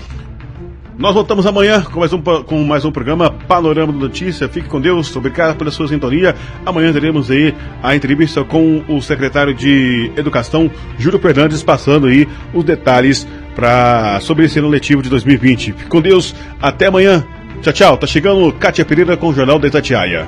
Nós 1.00 1.14
voltamos 1.14 1.48
amanhã 1.48 1.82
com 1.82 2.02
mais 2.02 2.12
um, 2.12 2.22
com 2.22 2.62
mais 2.66 2.84
um 2.84 2.92
programa 2.92 3.32
Panorama 3.32 3.94
da 3.94 4.00
Notícia. 4.00 4.50
Fique 4.50 4.68
com 4.68 4.82
Deus, 4.82 5.16
obrigado 5.16 5.56
pela 5.56 5.72
sua 5.72 5.88
sintonia. 5.88 6.36
Amanhã 6.66 6.92
teremos 6.92 7.32
aí 7.32 7.56
a 7.82 7.96
entrevista 7.96 8.44
com 8.44 8.84
o 8.86 9.02
secretário 9.02 9.54
de 9.54 10.12
Educação, 10.18 10.70
Júlio 10.98 11.18
Fernandes, 11.18 11.64
passando 11.64 12.08
aí 12.08 12.28
os 12.54 12.66
detalhes 12.66 13.26
pra, 13.56 14.20
sobre 14.20 14.44
esse 14.44 14.60
ano 14.60 14.68
letivo 14.68 15.02
de 15.02 15.10
2020. 15.10 15.72
Fique 15.72 15.86
com 15.86 16.02
Deus, 16.02 16.36
até 16.62 16.88
amanhã. 16.88 17.26
Tchau, 17.62 17.72
tchau. 17.72 17.98
Tá 17.98 18.06
chegando 18.06 18.52
Kátia 18.52 18.84
Pereira 18.84 19.16
com 19.16 19.30
o 19.30 19.34
Jornal 19.34 19.58
da 19.58 19.70
Itatiaia. 19.70 20.28